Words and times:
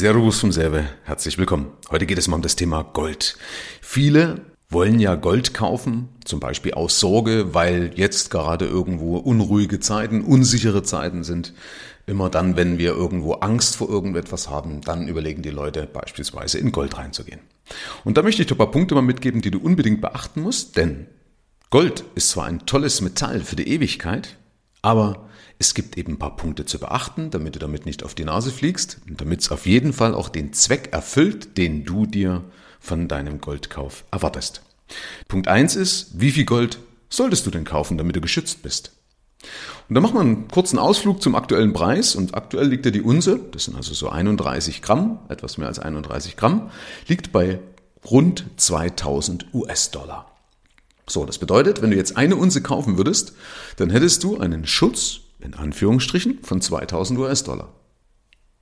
Servus 0.00 0.40
vom 0.40 0.50
Serve, 0.50 0.88
herzlich 1.04 1.36
willkommen. 1.36 1.72
Heute 1.90 2.06
geht 2.06 2.16
es 2.16 2.26
mal 2.26 2.36
um 2.36 2.40
das 2.40 2.56
Thema 2.56 2.84
Gold. 2.84 3.36
Viele 3.82 4.40
wollen 4.70 4.98
ja 4.98 5.14
Gold 5.14 5.52
kaufen, 5.52 6.08
zum 6.24 6.40
Beispiel 6.40 6.72
aus 6.72 6.98
Sorge, 6.98 7.52
weil 7.52 7.92
jetzt 7.96 8.30
gerade 8.30 8.64
irgendwo 8.64 9.18
unruhige 9.18 9.78
Zeiten, 9.78 10.22
unsichere 10.22 10.82
Zeiten 10.82 11.22
sind. 11.22 11.52
Immer 12.06 12.30
dann, 12.30 12.56
wenn 12.56 12.78
wir 12.78 12.92
irgendwo 12.92 13.34
Angst 13.34 13.76
vor 13.76 13.90
irgendetwas 13.90 14.48
haben, 14.48 14.80
dann 14.80 15.06
überlegen 15.06 15.42
die 15.42 15.50
Leute 15.50 15.86
beispielsweise 15.86 16.56
in 16.56 16.72
Gold 16.72 16.96
reinzugehen. 16.96 17.40
Und 18.02 18.16
da 18.16 18.22
möchte 18.22 18.40
ich 18.40 18.48
dir 18.48 18.54
ein 18.54 18.58
paar 18.58 18.70
Punkte 18.70 18.94
mal 18.94 19.02
mitgeben, 19.02 19.42
die 19.42 19.50
du 19.50 19.58
unbedingt 19.58 20.00
beachten 20.00 20.40
musst, 20.40 20.78
denn 20.78 21.08
Gold 21.68 22.04
ist 22.14 22.30
zwar 22.30 22.46
ein 22.46 22.64
tolles 22.64 23.02
Metall 23.02 23.40
für 23.40 23.56
die 23.56 23.68
Ewigkeit, 23.68 24.38
aber 24.80 25.28
es 25.60 25.74
gibt 25.74 25.98
eben 25.98 26.14
ein 26.14 26.18
paar 26.18 26.36
Punkte 26.36 26.64
zu 26.64 26.78
beachten, 26.78 27.30
damit 27.30 27.54
du 27.54 27.58
damit 27.58 27.84
nicht 27.84 28.02
auf 28.02 28.14
die 28.14 28.24
Nase 28.24 28.50
fliegst 28.50 28.96
und 29.06 29.20
damit 29.20 29.42
es 29.42 29.50
auf 29.50 29.66
jeden 29.66 29.92
Fall 29.92 30.14
auch 30.14 30.30
den 30.30 30.54
Zweck 30.54 30.88
erfüllt, 30.92 31.58
den 31.58 31.84
du 31.84 32.06
dir 32.06 32.42
von 32.80 33.08
deinem 33.08 33.42
Goldkauf 33.42 34.04
erwartest. 34.10 34.62
Punkt 35.28 35.48
eins 35.48 35.76
ist, 35.76 36.18
wie 36.18 36.30
viel 36.30 36.46
Gold 36.46 36.78
solltest 37.10 37.44
du 37.44 37.50
denn 37.50 37.66
kaufen, 37.66 37.98
damit 37.98 38.16
du 38.16 38.22
geschützt 38.22 38.62
bist? 38.62 38.92
Und 39.90 39.94
da 39.94 40.00
machen 40.00 40.14
wir 40.14 40.20
einen 40.20 40.48
kurzen 40.48 40.78
Ausflug 40.78 41.20
zum 41.20 41.34
aktuellen 41.34 41.74
Preis 41.74 42.14
und 42.14 42.34
aktuell 42.34 42.68
liegt 42.68 42.86
ja 42.86 42.90
die 42.90 43.02
Unse, 43.02 43.38
das 43.52 43.64
sind 43.64 43.76
also 43.76 43.92
so 43.92 44.08
31 44.08 44.80
Gramm, 44.80 45.18
etwas 45.28 45.58
mehr 45.58 45.68
als 45.68 45.78
31 45.78 46.38
Gramm, 46.38 46.70
liegt 47.06 47.32
bei 47.32 47.60
rund 48.10 48.46
2000 48.56 49.52
US-Dollar. 49.52 50.26
So, 51.06 51.26
das 51.26 51.36
bedeutet, 51.36 51.82
wenn 51.82 51.90
du 51.90 51.96
jetzt 51.98 52.16
eine 52.16 52.36
Unse 52.36 52.62
kaufen 52.62 52.96
würdest, 52.96 53.34
dann 53.76 53.90
hättest 53.90 54.22
du 54.24 54.38
einen 54.38 54.66
Schutz 54.66 55.20
in 55.40 55.54
Anführungsstrichen 55.54 56.38
von 56.42 56.60
2000 56.60 57.18
US-Dollar. 57.18 57.72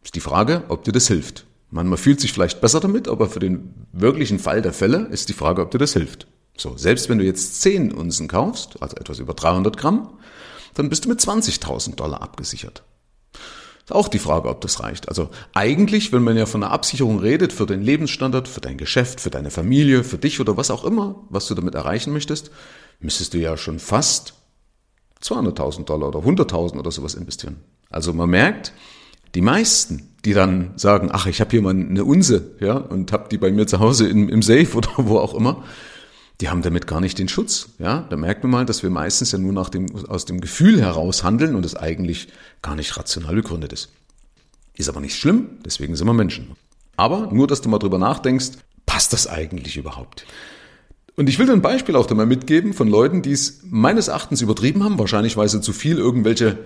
Ist 0.02 0.14
die 0.14 0.20
Frage, 0.20 0.64
ob 0.68 0.84
dir 0.84 0.92
das 0.92 1.08
hilft. 1.08 1.46
Man, 1.70 1.94
fühlt 1.96 2.20
sich 2.20 2.32
vielleicht 2.32 2.60
besser 2.60 2.80
damit, 2.80 3.08
aber 3.08 3.28
für 3.28 3.40
den 3.40 3.74
wirklichen 3.92 4.38
Fall 4.38 4.62
der 4.62 4.72
Fälle 4.72 5.06
ist 5.10 5.28
die 5.28 5.34
Frage, 5.34 5.60
ob 5.62 5.70
dir 5.70 5.78
das 5.78 5.92
hilft. 5.92 6.26
So, 6.56 6.76
selbst 6.76 7.08
wenn 7.08 7.18
du 7.18 7.24
jetzt 7.24 7.60
10 7.60 7.92
Unzen 7.92 8.26
kaufst, 8.26 8.82
also 8.82 8.96
etwas 8.96 9.18
über 9.18 9.34
300 9.34 9.76
Gramm, 9.76 10.18
dann 10.74 10.88
bist 10.88 11.04
du 11.04 11.08
mit 11.08 11.20
20.000 11.20 11.96
Dollar 11.96 12.22
abgesichert. 12.22 12.82
Ist 13.84 13.92
auch 13.92 14.08
die 14.08 14.18
Frage, 14.18 14.48
ob 14.48 14.60
das 14.60 14.82
reicht. 14.82 15.08
Also 15.08 15.30
eigentlich, 15.54 16.12
wenn 16.12 16.22
man 16.22 16.36
ja 16.36 16.46
von 16.46 16.62
einer 16.62 16.72
Absicherung 16.72 17.20
redet 17.20 17.52
für 17.52 17.66
den 17.66 17.82
Lebensstandard, 17.82 18.46
für 18.46 18.60
dein 18.60 18.76
Geschäft, 18.76 19.20
für 19.20 19.30
deine 19.30 19.50
Familie, 19.50 20.04
für 20.04 20.18
dich 20.18 20.40
oder 20.40 20.56
was 20.56 20.70
auch 20.70 20.84
immer, 20.84 21.24
was 21.30 21.48
du 21.48 21.54
damit 21.54 21.74
erreichen 21.74 22.12
möchtest, 22.12 22.50
müsstest 23.00 23.34
du 23.34 23.38
ja 23.38 23.56
schon 23.56 23.78
fast 23.78 24.34
200.000 25.22 25.84
Dollar 25.84 26.08
oder 26.08 26.20
100.000 26.20 26.78
oder 26.78 26.90
sowas 26.90 27.14
investieren. 27.14 27.56
Also 27.90 28.12
man 28.12 28.30
merkt, 28.30 28.72
die 29.34 29.40
meisten, 29.40 30.10
die 30.24 30.32
dann 30.32 30.72
sagen, 30.76 31.10
ach, 31.12 31.26
ich 31.26 31.40
habe 31.40 31.50
hier 31.50 31.62
mal 31.62 31.70
eine 31.70 32.04
Unse, 32.04 32.56
ja, 32.60 32.76
und 32.76 33.12
habe 33.12 33.28
die 33.28 33.38
bei 33.38 33.50
mir 33.50 33.66
zu 33.66 33.78
Hause 33.78 34.08
im, 34.08 34.28
im 34.28 34.42
Safe 34.42 34.68
oder 34.76 34.90
wo 34.96 35.18
auch 35.18 35.34
immer, 35.34 35.64
die 36.40 36.48
haben 36.48 36.62
damit 36.62 36.86
gar 36.86 37.00
nicht 37.00 37.18
den 37.18 37.28
Schutz. 37.28 37.70
Ja, 37.78 38.06
da 38.08 38.16
merkt 38.16 38.44
man 38.44 38.52
mal, 38.52 38.66
dass 38.66 38.82
wir 38.82 38.90
meistens 38.90 39.32
ja 39.32 39.38
nur 39.38 39.52
nach 39.52 39.70
dem, 39.70 39.86
aus 40.06 40.24
dem 40.24 40.40
Gefühl 40.40 40.80
heraus 40.80 41.24
handeln 41.24 41.56
und 41.56 41.66
es 41.66 41.74
eigentlich 41.74 42.28
gar 42.62 42.76
nicht 42.76 42.96
rational 42.96 43.34
begründet 43.34 43.72
ist. 43.72 43.90
Ist 44.76 44.88
aber 44.88 45.00
nicht 45.00 45.16
schlimm, 45.16 45.58
deswegen 45.64 45.96
sind 45.96 46.06
wir 46.06 46.14
Menschen. 46.14 46.52
Aber 46.96 47.32
nur, 47.32 47.48
dass 47.48 47.60
du 47.60 47.68
mal 47.68 47.78
drüber 47.78 47.98
nachdenkst, 47.98 48.50
passt 48.86 49.12
das 49.12 49.26
eigentlich 49.26 49.76
überhaupt? 49.76 50.24
Und 51.18 51.28
ich 51.28 51.40
will 51.40 51.50
ein 51.50 51.62
Beispiel 51.62 51.96
auch 51.96 52.06
da 52.06 52.14
mal 52.14 52.26
mitgeben 52.26 52.74
von 52.74 52.86
Leuten, 52.86 53.22
die 53.22 53.32
es 53.32 53.62
meines 53.64 54.06
Erachtens 54.06 54.40
übertrieben 54.40 54.84
haben, 54.84 55.00
wahrscheinlich 55.00 55.36
weil 55.36 55.48
sie 55.48 55.60
zu 55.60 55.72
viel 55.72 55.98
irgendwelche 55.98 56.58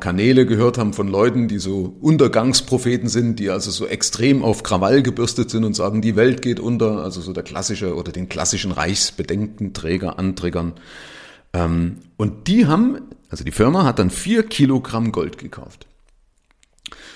Kanäle 0.00 0.46
gehört 0.46 0.78
haben 0.78 0.94
von 0.94 1.06
Leuten, 1.06 1.46
die 1.46 1.60
so 1.60 1.94
Untergangspropheten 2.00 3.08
sind, 3.08 3.38
die 3.38 3.50
also 3.50 3.70
so 3.70 3.86
extrem 3.86 4.42
auf 4.42 4.64
Krawall 4.64 5.04
gebürstet 5.04 5.50
sind 5.50 5.62
und 5.62 5.76
sagen, 5.76 6.02
die 6.02 6.16
Welt 6.16 6.42
geht 6.42 6.58
unter, 6.58 7.04
also 7.04 7.20
so 7.20 7.32
der 7.32 7.44
klassische 7.44 7.94
oder 7.94 8.10
den 8.10 8.28
klassischen 8.28 8.72
Reichsbedenkenträger 8.72 10.18
antriggern. 10.18 10.72
Ähm, 11.52 11.98
und 12.16 12.48
die 12.48 12.66
haben, 12.66 13.02
also 13.28 13.44
die 13.44 13.52
Firma 13.52 13.84
hat 13.84 14.00
dann 14.00 14.10
vier 14.10 14.42
Kilogramm 14.42 15.12
Gold 15.12 15.38
gekauft 15.38 15.86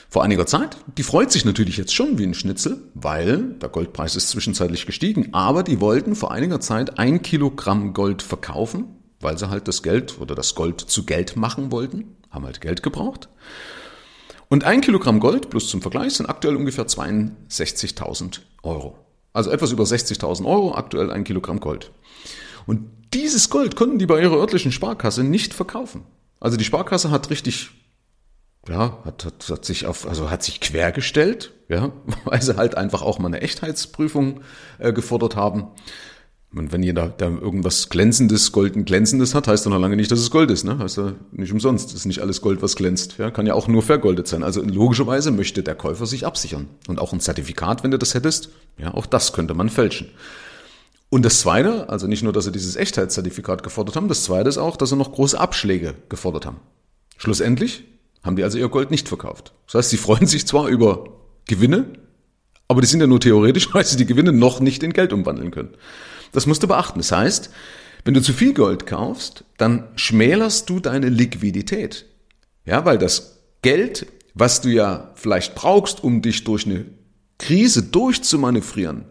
vor 0.08 0.22
einiger 0.22 0.46
Zeit. 0.46 0.76
Die 0.98 1.02
freut 1.02 1.32
sich 1.32 1.44
natürlich 1.44 1.76
jetzt 1.76 1.94
schon 1.94 2.18
wie 2.18 2.24
ein 2.24 2.34
Schnitzel, 2.34 2.82
weil 2.94 3.54
der 3.60 3.68
Goldpreis 3.68 4.16
ist 4.16 4.28
zwischenzeitlich 4.30 4.86
gestiegen. 4.86 5.32
Aber 5.32 5.62
die 5.62 5.80
wollten 5.80 6.14
vor 6.14 6.30
einiger 6.30 6.60
Zeit 6.60 6.98
ein 6.98 7.22
Kilogramm 7.22 7.92
Gold 7.92 8.22
verkaufen, 8.22 8.86
weil 9.20 9.38
sie 9.38 9.48
halt 9.48 9.68
das 9.68 9.82
Geld 9.82 10.20
oder 10.20 10.34
das 10.34 10.54
Gold 10.54 10.80
zu 10.80 11.04
Geld 11.04 11.36
machen 11.36 11.72
wollten, 11.72 12.16
haben 12.30 12.44
halt 12.44 12.60
Geld 12.60 12.82
gebraucht. 12.82 13.28
Und 14.48 14.64
ein 14.64 14.80
Kilogramm 14.80 15.20
Gold, 15.20 15.50
plus 15.50 15.68
zum 15.68 15.82
Vergleich, 15.82 16.14
sind 16.14 16.26
aktuell 16.26 16.56
ungefähr 16.56 16.86
62.000 16.86 18.40
Euro. 18.62 18.98
Also 19.32 19.50
etwas 19.50 19.72
über 19.72 19.84
60.000 19.84 20.46
Euro, 20.46 20.74
aktuell 20.74 21.10
ein 21.10 21.24
Kilogramm 21.24 21.58
Gold. 21.58 21.90
Und 22.66 22.88
dieses 23.12 23.50
Gold 23.50 23.76
konnten 23.76 23.98
die 23.98 24.06
bei 24.06 24.20
ihrer 24.20 24.36
örtlichen 24.36 24.72
Sparkasse 24.72 25.24
nicht 25.24 25.54
verkaufen. 25.54 26.02
Also 26.40 26.56
die 26.56 26.64
Sparkasse 26.64 27.10
hat 27.10 27.30
richtig 27.30 27.70
ja, 28.68 28.98
hat, 29.04 29.24
hat, 29.24 29.48
hat 29.48 29.64
sich 29.64 29.86
auf, 29.86 30.06
also 30.06 30.30
hat 30.30 30.42
sich 30.42 30.60
quergestellt, 30.60 31.52
ja, 31.68 31.92
weil 32.24 32.42
sie 32.42 32.56
halt 32.56 32.76
einfach 32.76 33.02
auch 33.02 33.18
mal 33.18 33.28
eine 33.28 33.40
Echtheitsprüfung 33.40 34.40
äh, 34.78 34.92
gefordert 34.92 35.36
haben. 35.36 35.68
Und 36.54 36.72
wenn 36.72 36.84
jeder 36.84 37.08
da 37.08 37.26
irgendwas 37.26 37.88
glänzendes, 37.88 38.52
golden 38.52 38.84
glänzendes 38.84 39.34
hat, 39.34 39.48
heißt 39.48 39.66
doch 39.66 39.72
noch 39.72 39.80
lange 39.80 39.96
nicht, 39.96 40.12
dass 40.12 40.20
es 40.20 40.30
Gold 40.30 40.52
ist, 40.52 40.62
ne? 40.62 40.78
Ja 40.78 41.12
nicht 41.32 41.52
umsonst. 41.52 41.88
Das 41.88 41.94
ist 41.96 42.06
nicht 42.06 42.20
alles 42.20 42.40
Gold, 42.42 42.62
was 42.62 42.76
glänzt. 42.76 43.18
Ja, 43.18 43.32
kann 43.32 43.46
ja 43.46 43.54
auch 43.54 43.66
nur 43.66 43.82
vergoldet 43.82 44.28
sein. 44.28 44.44
Also 44.44 44.62
logischerweise 44.62 45.32
möchte 45.32 45.64
der 45.64 45.74
Käufer 45.74 46.06
sich 46.06 46.24
absichern. 46.24 46.68
Und 46.86 47.00
auch 47.00 47.12
ein 47.12 47.18
Zertifikat, 47.18 47.82
wenn 47.82 47.90
du 47.90 47.98
das 47.98 48.14
hättest, 48.14 48.50
ja, 48.78 48.94
auch 48.94 49.06
das 49.06 49.32
könnte 49.32 49.54
man 49.54 49.68
fälschen. 49.68 50.10
Und 51.10 51.24
das 51.24 51.40
zweite, 51.40 51.88
also 51.88 52.06
nicht 52.06 52.22
nur, 52.22 52.32
dass 52.32 52.44
sie 52.44 52.52
dieses 52.52 52.76
Echtheitszertifikat 52.76 53.64
gefordert 53.64 53.96
haben, 53.96 54.08
das 54.08 54.22
zweite 54.22 54.48
ist 54.48 54.58
auch, 54.58 54.76
dass 54.76 54.90
sie 54.90 54.96
noch 54.96 55.12
große 55.12 55.38
Abschläge 55.38 55.94
gefordert 56.08 56.46
haben. 56.46 56.60
Schlussendlich 57.16 57.84
haben 58.24 58.36
die 58.36 58.42
also 58.42 58.58
ihr 58.58 58.68
Gold 58.68 58.90
nicht 58.90 59.06
verkauft. 59.06 59.52
Das 59.66 59.74
heißt, 59.74 59.90
sie 59.90 59.96
freuen 59.98 60.26
sich 60.26 60.46
zwar 60.46 60.68
über 60.68 61.04
Gewinne, 61.46 61.86
aber 62.66 62.80
die 62.80 62.86
sind 62.86 63.00
ja 63.00 63.06
nur 63.06 63.20
theoretisch, 63.20 63.68
weil 63.74 63.84
sie 63.84 63.96
die 63.96 64.06
Gewinne 64.06 64.32
noch 64.32 64.58
nicht 64.60 64.82
in 64.82 64.92
Geld 64.92 65.12
umwandeln 65.12 65.50
können. 65.50 65.74
Das 66.32 66.46
musst 66.46 66.62
du 66.62 66.66
beachten. 66.66 66.98
Das 66.98 67.12
heißt, 67.12 67.50
wenn 68.04 68.14
du 68.14 68.22
zu 68.22 68.32
viel 68.32 68.54
Gold 68.54 68.86
kaufst, 68.86 69.44
dann 69.56 69.88
schmälerst 69.96 70.68
du 70.68 70.80
deine 70.80 71.08
Liquidität. 71.08 72.06
Ja, 72.64 72.84
weil 72.84 72.98
das 72.98 73.42
Geld, 73.62 74.06
was 74.34 74.60
du 74.62 74.70
ja 74.70 75.12
vielleicht 75.14 75.54
brauchst, 75.54 76.02
um 76.02 76.22
dich 76.22 76.44
durch 76.44 76.66
eine 76.66 76.86
Krise 77.38 77.82
durchzumanövrieren, 77.82 79.04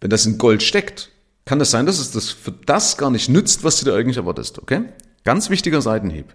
wenn 0.00 0.10
das 0.10 0.26
in 0.26 0.38
Gold 0.38 0.62
steckt, 0.62 1.10
kann 1.44 1.58
das 1.58 1.70
sein, 1.70 1.86
dass 1.86 1.98
es 1.98 2.12
das 2.12 2.30
für 2.30 2.52
das 2.52 2.96
gar 2.96 3.10
nicht 3.10 3.28
nützt, 3.28 3.64
was 3.64 3.78
du 3.78 3.84
dir 3.84 3.94
eigentlich 3.94 4.16
erwartest, 4.16 4.60
okay? 4.60 4.84
Ganz 5.24 5.50
wichtiger 5.50 5.82
Seitenhieb. 5.82 6.34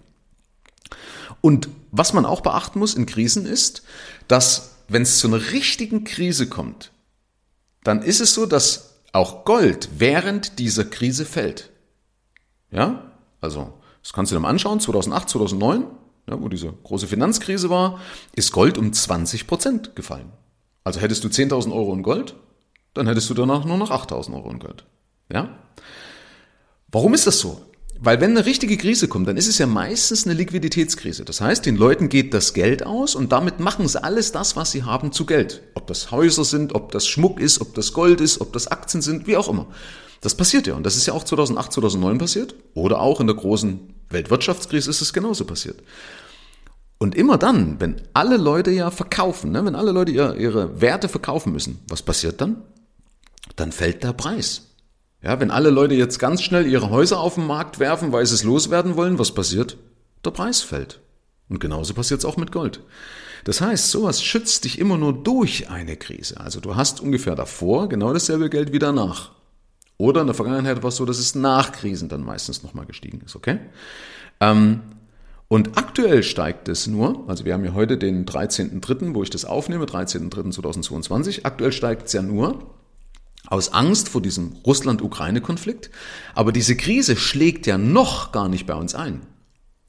Und 1.42 1.70
was 1.92 2.14
man 2.14 2.26
auch 2.26 2.42
beachten 2.42 2.80
muss 2.80 2.94
in 2.94 3.06
Krisen 3.06 3.46
ist, 3.46 3.84
dass 4.28 4.76
wenn 4.88 5.02
es 5.02 5.20
zu 5.20 5.28
einer 5.28 5.52
richtigen 5.52 6.04
Krise 6.04 6.48
kommt, 6.48 6.92
dann 7.84 8.02
ist 8.02 8.20
es 8.20 8.34
so, 8.34 8.46
dass 8.46 8.96
auch 9.14 9.46
Gold 9.46 9.90
während 9.98 10.60
dieser 10.60 10.86
Krise 10.86 11.26
fällt. 11.26 11.72
Ja, 12.72 13.12
also 13.42 13.74
das 14.02 14.14
kannst 14.14 14.32
du 14.32 14.36
dir 14.36 14.42
mal 14.42 14.50
anschauen, 14.50 14.80
2008, 14.80 15.30
2009, 15.30 15.86
ja, 16.30 16.42
wo 16.42 16.50
diese 16.50 16.74
große 16.84 17.08
Finanzkrise 17.08 17.70
war, 17.70 18.00
ist 18.36 18.52
Gold 18.52 18.78
um 18.78 18.92
20 18.92 19.48
Prozent 19.48 19.96
gefallen. 19.96 20.32
Also 20.84 21.00
hättest 21.00 21.24
du 21.24 21.28
10.000 21.28 21.74
Euro 21.74 21.94
in 21.94 22.04
Gold, 22.04 22.36
dann 22.94 23.08
hättest 23.08 23.30
du 23.30 23.34
danach 23.34 23.66
nur 23.66 23.78
noch 23.78 23.92
8.000 23.92 24.34
Euro 24.34 24.50
in 24.52 24.60
Gold. 24.60 24.86
Ja? 25.32 25.58
Warum 26.90 27.14
ist 27.14 27.28
das 27.28 27.40
so? 27.40 27.62
Weil 28.00 28.22
wenn 28.22 28.32
eine 28.32 28.46
richtige 28.46 28.78
Krise 28.78 29.08
kommt, 29.08 29.28
dann 29.28 29.38
ist 29.38 29.48
es 29.48 29.58
ja 29.58 29.66
meistens 29.66 30.26
eine 30.26 30.36
Liquiditätskrise. 30.36 31.26
Das 31.26 31.42
heißt, 31.42 31.66
den 31.66 31.76
Leuten 31.76 32.10
geht 32.10 32.34
das 32.34 32.54
Geld 32.54 32.86
aus 32.86 33.16
und 33.16 33.32
damit 33.32 33.60
machen 33.60 33.88
sie 33.88 34.04
alles 34.04 34.32
das, 34.32 34.56
was 34.56 34.72
sie 34.72 34.84
haben, 34.84 35.12
zu 35.12 35.26
Geld. 35.26 35.64
Ob 35.74 35.88
das 35.88 36.12
Häuser 36.12 36.46
sind, 36.46 36.76
ob 36.76 36.92
das 36.92 37.08
Schmuck 37.08 37.40
ist, 37.40 37.60
ob 37.60 37.74
das 37.74 37.94
Gold 37.94 38.22
ist, 38.22 38.40
ob 38.40 38.54
das 38.54 38.68
Aktien 38.68 39.02
sind, 39.02 39.26
wie 39.26 39.38
auch 39.38 39.50
immer. 39.50 39.68
Das 40.22 40.36
passiert 40.36 40.68
ja 40.68 40.76
und 40.76 40.86
das 40.86 40.96
ist 40.96 41.06
ja 41.06 41.14
auch 41.14 41.24
2008, 41.24 41.74
2009 41.74 42.18
passiert 42.18 42.56
oder 42.74 43.00
auch 43.02 43.20
in 43.20 43.28
der 43.28 43.36
großen 43.36 43.80
Weltwirtschaftskrise 44.10 44.90
ist 44.90 45.02
es 45.02 45.14
genauso 45.14 45.46
passiert. 45.46 45.82
Und 47.00 47.14
immer 47.14 47.38
dann, 47.38 47.80
wenn 47.80 48.02
alle 48.14 48.38
Leute 48.38 48.72
ja 48.72 48.90
verkaufen, 48.90 49.52
ne, 49.52 49.64
wenn 49.66 49.76
alle 49.76 49.92
Leute 49.92 50.12
ihre, 50.12 50.36
ihre 50.38 50.82
Werte 50.82 51.10
verkaufen 51.10 51.52
müssen, 51.52 51.80
was 51.88 52.02
passiert 52.02 52.42
dann? 52.42 52.64
Dann 53.56 53.72
fällt 53.72 54.04
der 54.04 54.14
Preis. 54.14 54.67
Ja, 55.22 55.40
wenn 55.40 55.52
alle 55.52 55.70
Leute 55.72 55.96
jetzt 55.96 56.20
ganz 56.20 56.42
schnell 56.42 56.68
ihre 56.68 56.90
Häuser 56.90 57.20
auf 57.20 57.36
den 57.36 57.48
Markt 57.48 57.80
werfen, 57.80 58.12
weil 58.12 58.26
sie 58.26 58.36
es 58.36 58.44
loswerden 58.44 58.96
wollen, 58.96 59.18
was 59.18 59.34
passiert? 59.34 59.78
Der 60.24 60.32
Preis 60.32 60.62
fällt. 60.62 61.02
Und 61.50 61.60
genauso 61.60 61.94
passiert 61.94 62.20
es 62.20 62.26
auch 62.26 62.38
mit 62.38 62.52
Gold. 62.52 62.82
Das 63.44 63.62
heißt, 63.62 63.90
sowas 63.92 64.22
schützt 64.22 64.66
dich 64.66 64.78
immer 64.80 64.98
nur 64.98 65.14
durch 65.14 65.70
eine 65.70 65.96
Krise. 65.96 66.40
Also 66.40 66.60
du 66.60 66.76
hast 66.76 67.02
ungefähr 67.02 67.36
davor 67.36 67.90
genau 67.90 68.14
dasselbe 68.14 68.50
Geld 68.50 68.74
wie 68.74 68.80
danach. 68.80 69.32
Oder 69.98 70.22
in 70.22 70.28
der 70.28 70.36
Vergangenheit 70.36 70.84
war 70.84 70.90
es 70.90 70.98
so, 70.98 71.06
dass 71.06 71.18
es 71.18 71.34
nach 71.34 71.72
Krisen 71.72 72.10
dann 72.10 72.24
meistens 72.24 72.62
nochmal 72.62 72.86
gestiegen 72.86 73.22
ist, 73.26 73.36
okay? 73.36 73.60
Ähm, 74.40 74.82
Und 75.48 75.78
aktuell 75.78 76.24
steigt 76.24 76.68
es 76.68 76.88
nur, 76.88 77.24
also 77.28 77.46
wir 77.46 77.54
haben 77.54 77.64
ja 77.64 77.74
heute 77.74 77.98
den 77.98 78.26
13.3., 78.26 79.16
wo 79.16 79.24
ich 79.24 79.30
das 79.30 79.46
aufnehme, 79.46 79.86
13.3.2022, 79.86 81.46
aktuell 81.46 81.72
steigt 81.72 82.08
es 82.08 82.14
ja 82.14 82.22
nur 82.22 82.76
aus 83.50 83.74
Angst 83.74 84.10
vor 84.10 84.22
diesem 84.22 84.54
Russland-Ukraine-Konflikt, 84.66 85.90
aber 86.36 86.52
diese 86.52 86.76
Krise 86.76 87.16
schlägt 87.16 87.68
ja 87.68 87.78
noch 87.78 88.32
gar 88.32 88.50
nicht 88.50 88.66
bei 88.66 88.76
uns 88.76 88.96
ein. 88.96 89.22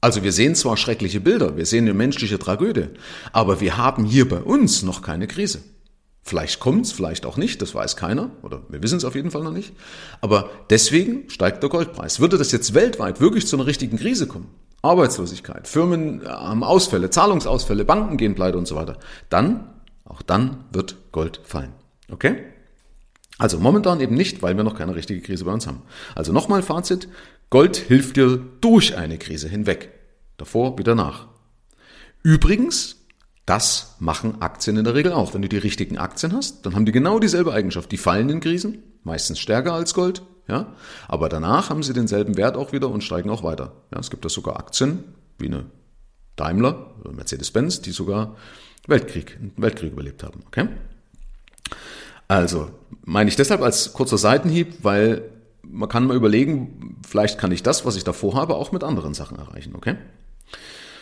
Also 0.01 0.23
wir 0.23 0.31
sehen 0.31 0.55
zwar 0.55 0.77
schreckliche 0.77 1.19
Bilder, 1.19 1.57
wir 1.57 1.65
sehen 1.65 1.83
eine 1.83 1.93
menschliche 1.93 2.39
Tragödie, 2.39 2.87
aber 3.33 3.59
wir 3.59 3.77
haben 3.77 4.05
hier 4.05 4.29
bei 4.29 4.39
uns 4.39 4.81
noch 4.81 5.01
keine 5.01 5.27
Krise. 5.27 5.61
Vielleicht 6.21 6.59
kommt's, 6.59 6.91
vielleicht 6.91 7.25
auch 7.25 7.37
nicht, 7.37 7.61
das 7.61 7.73
weiß 7.73 7.95
keiner, 7.95 8.29
oder 8.43 8.61
wir 8.69 8.83
wissen 8.83 8.97
es 8.97 9.05
auf 9.05 9.15
jeden 9.15 9.31
Fall 9.31 9.43
noch 9.43 9.51
nicht. 9.51 9.73
Aber 10.21 10.49
deswegen 10.69 11.29
steigt 11.29 11.63
der 11.63 11.69
Goldpreis. 11.69 12.19
Würde 12.19 12.37
das 12.37 12.51
jetzt 12.51 12.73
weltweit 12.73 13.19
wirklich 13.19 13.47
zu 13.47 13.55
einer 13.55 13.65
richtigen 13.65 13.97
Krise 13.97 14.27
kommen, 14.27 14.47
Arbeitslosigkeit, 14.81 15.67
Firmen 15.67 16.25
haben 16.25 16.63
Ausfälle, 16.63 17.09
Zahlungsausfälle, 17.09 17.83
Banken 17.83 18.17
gehen 18.17 18.35
pleite 18.35 18.57
und 18.57 18.67
so 18.67 18.75
weiter, 18.75 18.99
dann, 19.29 19.69
auch 20.05 20.21
dann 20.21 20.65
wird 20.71 21.11
Gold 21.11 21.41
fallen. 21.43 21.73
Okay? 22.11 22.37
Also 23.39 23.57
momentan 23.57 24.01
eben 24.01 24.15
nicht, 24.15 24.43
weil 24.43 24.55
wir 24.55 24.63
noch 24.63 24.75
keine 24.75 24.93
richtige 24.93 25.21
Krise 25.21 25.45
bei 25.45 25.53
uns 25.53 25.65
haben. 25.65 25.81
Also 26.13 26.31
nochmal 26.33 26.61
Fazit, 26.61 27.07
Gold 27.49 27.77
hilft 27.77 28.17
dir 28.17 28.39
durch 28.61 28.95
eine 28.97 29.17
Krise 29.17 29.47
hinweg. 29.47 29.89
Davor 30.37 30.77
wie 30.77 30.83
danach. 30.83 31.27
Übrigens, 32.21 32.97
das 33.45 33.95
machen 33.99 34.41
Aktien 34.41 34.77
in 34.77 34.83
der 34.83 34.93
Regel 34.93 35.13
auch. 35.13 35.33
Wenn 35.33 35.41
du 35.41 35.49
die 35.49 35.57
richtigen 35.57 35.97
Aktien 35.97 36.33
hast, 36.33 36.65
dann 36.65 36.75
haben 36.75 36.85
die 36.85 36.91
genau 36.91 37.17
dieselbe 37.17 37.53
Eigenschaft. 37.53 37.91
Die 37.91 37.97
fallen 37.97 38.29
in 38.29 38.41
Krisen, 38.41 38.83
meistens 39.03 39.39
stärker 39.39 39.73
als 39.73 39.93
Gold, 39.93 40.21
ja. 40.47 40.75
Aber 41.07 41.29
danach 41.29 41.69
haben 41.69 41.81
sie 41.81 41.93
denselben 41.93 42.35
Wert 42.35 42.57
auch 42.57 42.73
wieder 42.73 42.89
und 42.89 43.03
steigen 43.03 43.29
auch 43.29 43.43
weiter. 43.43 43.71
Ja, 43.91 43.99
es 43.99 44.09
gibt 44.09 44.25
da 44.25 44.29
sogar 44.29 44.59
Aktien, 44.59 45.03
wie 45.37 45.47
eine 45.47 45.65
Daimler 46.35 46.93
oder 46.99 47.13
Mercedes-Benz, 47.13 47.81
die 47.81 47.91
sogar 47.91 48.35
Weltkrieg, 48.87 49.39
Weltkrieg 49.55 49.93
überlebt 49.93 50.23
haben, 50.23 50.43
okay? 50.45 50.67
Also, 52.29 52.69
meine 53.05 53.29
ich 53.29 53.35
deshalb 53.35 53.61
als 53.61 53.91
kurzer 53.91 54.19
Seitenhieb, 54.19 54.83
weil 54.83 55.23
man 55.63 55.89
kann 55.89 56.05
mal 56.05 56.15
überlegen, 56.15 56.95
vielleicht 57.05 57.39
kann 57.39 57.51
ich 57.51 57.63
das, 57.63 57.85
was 57.85 57.95
ich 57.95 58.03
davor 58.03 58.35
habe, 58.35 58.55
auch 58.55 58.71
mit 58.71 58.83
anderen 58.83 59.15
Sachen 59.15 59.37
erreichen, 59.37 59.73
okay? 59.75 59.95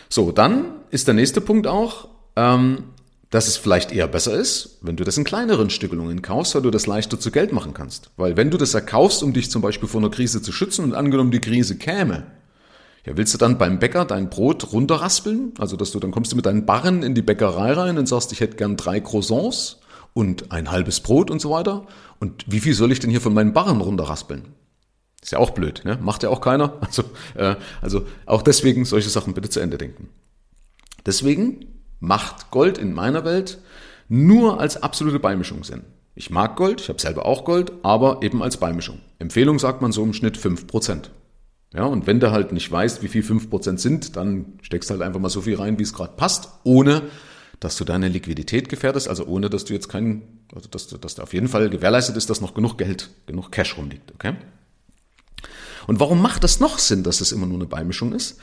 So, 0.08 0.32
dann 0.32 0.64
ist 0.90 1.06
der 1.06 1.14
nächste 1.14 1.42
Punkt 1.42 1.66
auch, 1.66 2.08
ähm, 2.34 2.84
dass 3.28 3.46
es 3.46 3.58
vielleicht 3.58 3.92
eher 3.92 4.08
besser 4.08 4.32
ist, 4.32 4.78
wenn 4.80 4.96
du 4.96 5.04
das 5.04 5.18
in 5.18 5.24
kleineren 5.24 5.68
Stückelungen 5.68 6.22
kaufst, 6.22 6.54
weil 6.54 6.62
du 6.62 6.70
das 6.70 6.86
leichter 6.86 7.20
zu 7.20 7.30
Geld 7.30 7.52
machen 7.52 7.74
kannst. 7.74 8.10
Weil 8.16 8.38
wenn 8.38 8.50
du 8.50 8.56
das 8.56 8.72
erkaufst, 8.72 9.22
um 9.22 9.34
dich 9.34 9.50
zum 9.50 9.60
Beispiel 9.60 9.86
vor 9.88 10.00
einer 10.00 10.10
Krise 10.10 10.40
zu 10.40 10.50
schützen 10.50 10.82
und 10.82 10.94
angenommen 10.94 11.30
die 11.30 11.40
Krise 11.40 11.76
käme, 11.76 12.26
ja, 13.04 13.18
willst 13.18 13.34
du 13.34 13.38
dann 13.38 13.58
beim 13.58 13.78
Bäcker 13.78 14.06
dein 14.06 14.30
Brot 14.30 14.72
runterraspeln? 14.72 15.52
Also, 15.58 15.76
dass 15.76 15.90
du 15.90 16.00
dann 16.00 16.10
kommst 16.10 16.32
du 16.32 16.36
mit 16.36 16.46
deinen 16.46 16.64
Barren 16.64 17.02
in 17.02 17.14
die 17.14 17.22
Bäckerei 17.22 17.74
rein 17.74 17.98
und 17.98 18.08
sagst, 18.08 18.32
ich 18.32 18.40
hätte 18.40 18.56
gern 18.56 18.78
drei 18.78 19.00
Croissants 19.00 19.77
und 20.14 20.52
ein 20.52 20.70
halbes 20.70 21.00
Brot 21.00 21.30
und 21.30 21.40
so 21.40 21.50
weiter. 21.50 21.86
Und 22.20 22.44
wie 22.46 22.60
viel 22.60 22.74
soll 22.74 22.92
ich 22.92 23.00
denn 23.00 23.10
hier 23.10 23.20
von 23.20 23.34
meinen 23.34 23.52
Barren 23.52 23.80
runterraspeln? 23.80 24.44
Ist 25.22 25.32
ja 25.32 25.38
auch 25.38 25.50
blöd, 25.50 25.82
ne? 25.84 25.98
Macht 26.00 26.22
ja 26.22 26.28
auch 26.28 26.40
keiner. 26.40 26.74
Also, 26.80 27.04
äh, 27.34 27.56
also 27.80 28.06
auch 28.26 28.42
deswegen 28.42 28.84
solche 28.84 29.10
Sachen 29.10 29.34
bitte 29.34 29.50
zu 29.50 29.60
Ende 29.60 29.78
denken. 29.78 30.08
Deswegen 31.06 31.66
macht 32.00 32.50
Gold 32.50 32.78
in 32.78 32.92
meiner 32.92 33.24
Welt 33.24 33.58
nur 34.08 34.60
als 34.60 34.82
absolute 34.82 35.18
Beimischung 35.18 35.64
Sinn. 35.64 35.82
Ich 36.14 36.30
mag 36.30 36.56
Gold, 36.56 36.80
ich 36.80 36.88
habe 36.88 37.00
selber 37.00 37.26
auch 37.26 37.44
Gold, 37.44 37.72
aber 37.82 38.22
eben 38.22 38.42
als 38.42 38.56
Beimischung. 38.56 39.00
Empfehlung 39.18 39.58
sagt 39.58 39.82
man 39.82 39.92
so 39.92 40.02
im 40.02 40.12
Schnitt 40.12 40.36
5%. 40.36 41.10
Ja, 41.74 41.84
und 41.84 42.06
wenn 42.06 42.18
du 42.18 42.32
halt 42.32 42.52
nicht 42.52 42.70
weißt, 42.72 43.02
wie 43.02 43.08
viel 43.08 43.22
5% 43.22 43.78
sind, 43.78 44.16
dann 44.16 44.54
steckst 44.62 44.90
halt 44.90 45.02
einfach 45.02 45.20
mal 45.20 45.28
so 45.28 45.42
viel 45.42 45.56
rein, 45.56 45.78
wie 45.78 45.82
es 45.82 45.92
gerade 45.92 46.14
passt, 46.16 46.48
ohne 46.64 47.02
dass 47.60 47.76
du 47.76 47.84
deine 47.84 48.08
Liquidität 48.08 48.68
gefährdest, 48.68 49.08
also 49.08 49.26
ohne 49.26 49.50
dass 49.50 49.64
du 49.64 49.74
jetzt 49.74 49.88
keinen, 49.88 50.46
also 50.54 50.68
dass, 50.68 50.86
dass 50.88 51.14
da 51.16 51.22
auf 51.22 51.32
jeden 51.32 51.48
Fall 51.48 51.70
gewährleistet 51.70 52.16
ist, 52.16 52.30
dass 52.30 52.40
noch 52.40 52.54
genug 52.54 52.78
Geld, 52.78 53.10
genug 53.26 53.50
Cash 53.50 53.76
rumliegt, 53.76 54.12
okay? 54.12 54.34
Und 55.86 56.00
warum 56.00 56.20
macht 56.20 56.44
das 56.44 56.60
noch 56.60 56.78
Sinn, 56.78 57.02
dass 57.02 57.20
es 57.20 57.32
immer 57.32 57.46
nur 57.46 57.56
eine 57.56 57.66
Beimischung 57.66 58.12
ist? 58.12 58.38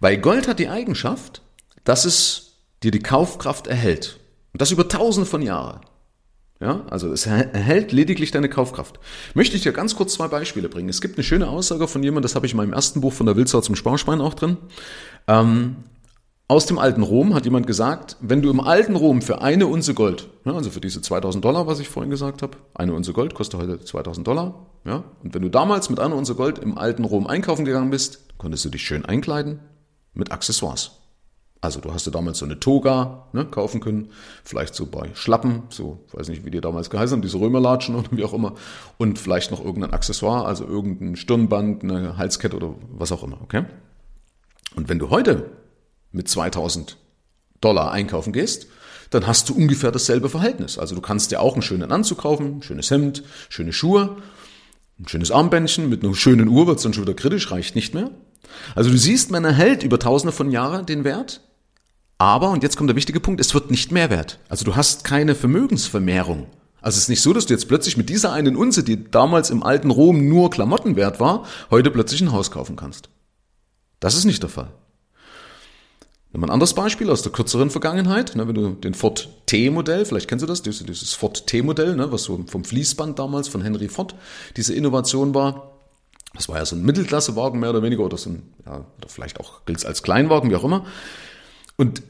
Weil 0.00 0.18
Gold 0.18 0.46
hat 0.48 0.58
die 0.58 0.68
Eigenschaft, 0.68 1.40
dass 1.84 2.04
es 2.04 2.58
dir 2.82 2.90
die 2.90 3.00
Kaufkraft 3.00 3.66
erhält. 3.66 4.20
Und 4.52 4.60
das 4.60 4.70
über 4.70 4.86
tausende 4.86 5.28
von 5.28 5.42
Jahren. 5.42 5.80
Ja, 6.60 6.84
also 6.88 7.10
es 7.12 7.26
erhält 7.26 7.92
lediglich 7.92 8.30
deine 8.30 8.48
Kaufkraft. 8.48 9.00
Möchte 9.34 9.56
ich 9.56 9.62
dir 9.62 9.72
ganz 9.72 9.96
kurz 9.96 10.14
zwei 10.14 10.28
Beispiele 10.28 10.68
bringen. 10.68 10.88
Es 10.88 11.00
gibt 11.00 11.16
eine 11.16 11.24
schöne 11.24 11.48
Aussage 11.48 11.88
von 11.88 12.02
jemandem, 12.02 12.22
das 12.22 12.36
habe 12.36 12.46
ich 12.46 12.52
in 12.52 12.58
meinem 12.58 12.72
ersten 12.72 13.00
Buch 13.00 13.12
von 13.12 13.26
der 13.26 13.36
Wildsau 13.36 13.60
zum 13.60 13.76
Sparschwein 13.76 14.20
auch 14.20 14.34
drin. 14.34 14.56
Ähm, 15.26 15.76
aus 16.46 16.66
dem 16.66 16.78
alten 16.78 17.02
Rom 17.02 17.34
hat 17.34 17.44
jemand 17.44 17.66
gesagt, 17.66 18.16
wenn 18.20 18.42
du 18.42 18.50
im 18.50 18.60
alten 18.60 18.96
Rom 18.96 19.22
für 19.22 19.40
eine 19.40 19.66
Unze 19.66 19.94
Gold, 19.94 20.28
ja, 20.44 20.52
also 20.52 20.70
für 20.70 20.80
diese 20.80 21.00
2000 21.00 21.42
Dollar, 21.44 21.66
was 21.66 21.80
ich 21.80 21.88
vorhin 21.88 22.10
gesagt 22.10 22.42
habe, 22.42 22.58
eine 22.74 22.92
Unze 22.92 23.12
Gold 23.12 23.34
kostet 23.34 23.60
heute 23.60 23.82
2000 23.82 24.26
Dollar, 24.26 24.66
ja, 24.84 25.04
und 25.22 25.34
wenn 25.34 25.42
du 25.42 25.48
damals 25.48 25.88
mit 25.88 26.00
einer 26.00 26.16
Unze 26.16 26.34
Gold 26.34 26.58
im 26.58 26.76
alten 26.76 27.04
Rom 27.04 27.26
einkaufen 27.26 27.64
gegangen 27.64 27.90
bist, 27.90 28.20
konntest 28.36 28.64
du 28.64 28.68
dich 28.68 28.82
schön 28.82 29.04
einkleiden 29.06 29.60
mit 30.12 30.32
Accessoires. 30.32 31.00
Also 31.62 31.80
du 31.80 31.94
hast 31.94 32.06
dir 32.06 32.10
damals 32.10 32.40
so 32.40 32.44
eine 32.44 32.60
Toga 32.60 33.28
ne, 33.32 33.46
kaufen 33.46 33.80
können, 33.80 34.10
vielleicht 34.44 34.74
so 34.74 34.84
bei 34.84 35.08
Schlappen, 35.14 35.62
so 35.70 36.04
weiß 36.12 36.28
nicht, 36.28 36.44
wie 36.44 36.50
die 36.50 36.60
damals 36.60 36.90
geheißen 36.90 37.16
haben, 37.16 37.22
diese 37.22 37.40
Römerlatschen 37.40 37.94
oder 37.94 38.08
wie 38.10 38.22
auch 38.22 38.34
immer, 38.34 38.52
und 38.98 39.18
vielleicht 39.18 39.50
noch 39.50 39.64
irgendein 39.64 39.94
Accessoire, 39.94 40.44
also 40.44 40.66
irgendein 40.66 41.16
Stirnband, 41.16 41.82
eine 41.82 42.18
Halskette 42.18 42.54
oder 42.54 42.74
was 42.90 43.12
auch 43.12 43.22
immer, 43.22 43.40
okay? 43.40 43.64
Und 44.76 44.90
wenn 44.90 44.98
du 44.98 45.08
heute 45.08 45.50
mit 46.14 46.28
2000 46.28 46.96
Dollar 47.60 47.92
einkaufen 47.92 48.32
gehst, 48.32 48.66
dann 49.10 49.26
hast 49.26 49.48
du 49.48 49.54
ungefähr 49.54 49.92
dasselbe 49.92 50.28
Verhältnis. 50.28 50.78
Also 50.78 50.94
du 50.94 51.00
kannst 51.00 51.30
dir 51.30 51.40
auch 51.40 51.54
einen 51.54 51.62
schönen 51.62 51.92
Anzug 51.92 52.18
kaufen, 52.18 52.58
ein 52.58 52.62
schönes 52.62 52.90
Hemd, 52.90 53.22
schöne 53.48 53.72
Schuhe, 53.72 54.16
ein 54.98 55.08
schönes 55.08 55.30
Armbändchen 55.30 55.88
mit 55.88 56.04
einer 56.04 56.14
schönen 56.14 56.48
Uhr 56.48 56.66
wird 56.66 56.78
es 56.78 56.82
dann 56.82 56.94
schon 56.94 57.04
wieder 57.04 57.14
kritisch, 57.14 57.50
reicht 57.50 57.74
nicht 57.74 57.94
mehr. 57.94 58.10
Also 58.74 58.90
du 58.90 58.96
siehst, 58.96 59.30
man 59.30 59.44
erhält 59.44 59.82
über 59.82 59.98
tausende 59.98 60.32
von 60.32 60.50
Jahren 60.50 60.86
den 60.86 61.04
Wert, 61.04 61.40
aber, 62.18 62.50
und 62.50 62.62
jetzt 62.62 62.76
kommt 62.76 62.88
der 62.88 62.96
wichtige 62.96 63.20
Punkt, 63.20 63.40
es 63.40 63.54
wird 63.54 63.70
nicht 63.70 63.90
mehr 63.90 64.08
wert. 64.10 64.38
Also 64.48 64.64
du 64.64 64.76
hast 64.76 65.04
keine 65.04 65.34
Vermögensvermehrung. 65.34 66.46
Also 66.80 66.96
es 66.96 67.04
ist 67.04 67.08
nicht 67.08 67.22
so, 67.22 67.32
dass 67.32 67.46
du 67.46 67.54
jetzt 67.54 67.66
plötzlich 67.66 67.96
mit 67.96 68.08
dieser 68.08 68.32
einen 68.32 68.56
Unze, 68.56 68.84
die 68.84 69.10
damals 69.10 69.50
im 69.50 69.62
alten 69.62 69.90
Rom 69.90 70.28
nur 70.28 70.50
Klamotten 70.50 70.96
wert 70.96 71.18
war, 71.18 71.44
heute 71.70 71.90
plötzlich 71.90 72.20
ein 72.20 72.32
Haus 72.32 72.50
kaufen 72.50 72.76
kannst. 72.76 73.08
Das 74.00 74.14
ist 74.14 74.26
nicht 74.26 74.42
der 74.42 74.50
Fall. 74.50 74.70
Nimm 76.34 76.42
ein 76.42 76.50
anderes 76.50 76.74
Beispiel 76.74 77.10
aus 77.10 77.22
der 77.22 77.30
kürzeren 77.30 77.70
Vergangenheit, 77.70 78.34
ne, 78.34 78.48
wenn 78.48 78.56
du 78.56 78.70
den 78.70 78.94
Ford 78.94 79.28
T-Modell, 79.46 80.04
vielleicht 80.04 80.26
kennst 80.26 80.42
du 80.42 80.48
das, 80.48 80.62
dieses 80.62 81.12
Ford 81.12 81.46
T-Modell, 81.46 81.94
ne, 81.94 82.10
was 82.10 82.24
so 82.24 82.44
vom 82.48 82.64
Fließband 82.64 83.20
damals 83.20 83.46
von 83.46 83.62
Henry 83.62 83.88
Ford 83.88 84.16
diese 84.56 84.74
Innovation 84.74 85.32
war. 85.32 85.78
Das 86.34 86.48
war 86.48 86.58
ja 86.58 86.66
so 86.66 86.74
ein 86.74 86.82
Mittelklassewagen 86.82 87.60
mehr 87.60 87.70
oder 87.70 87.84
weniger 87.84 88.02
oder 88.02 88.16
so 88.16 88.30
ein, 88.30 88.52
ja, 88.66 88.84
oder 88.98 89.08
vielleicht 89.08 89.38
auch 89.38 89.64
gilt 89.64 89.78
es 89.78 89.84
als 89.84 90.02
Kleinwagen, 90.02 90.50
wie 90.50 90.56
auch 90.56 90.64
immer. 90.64 90.84
Und 91.76 92.02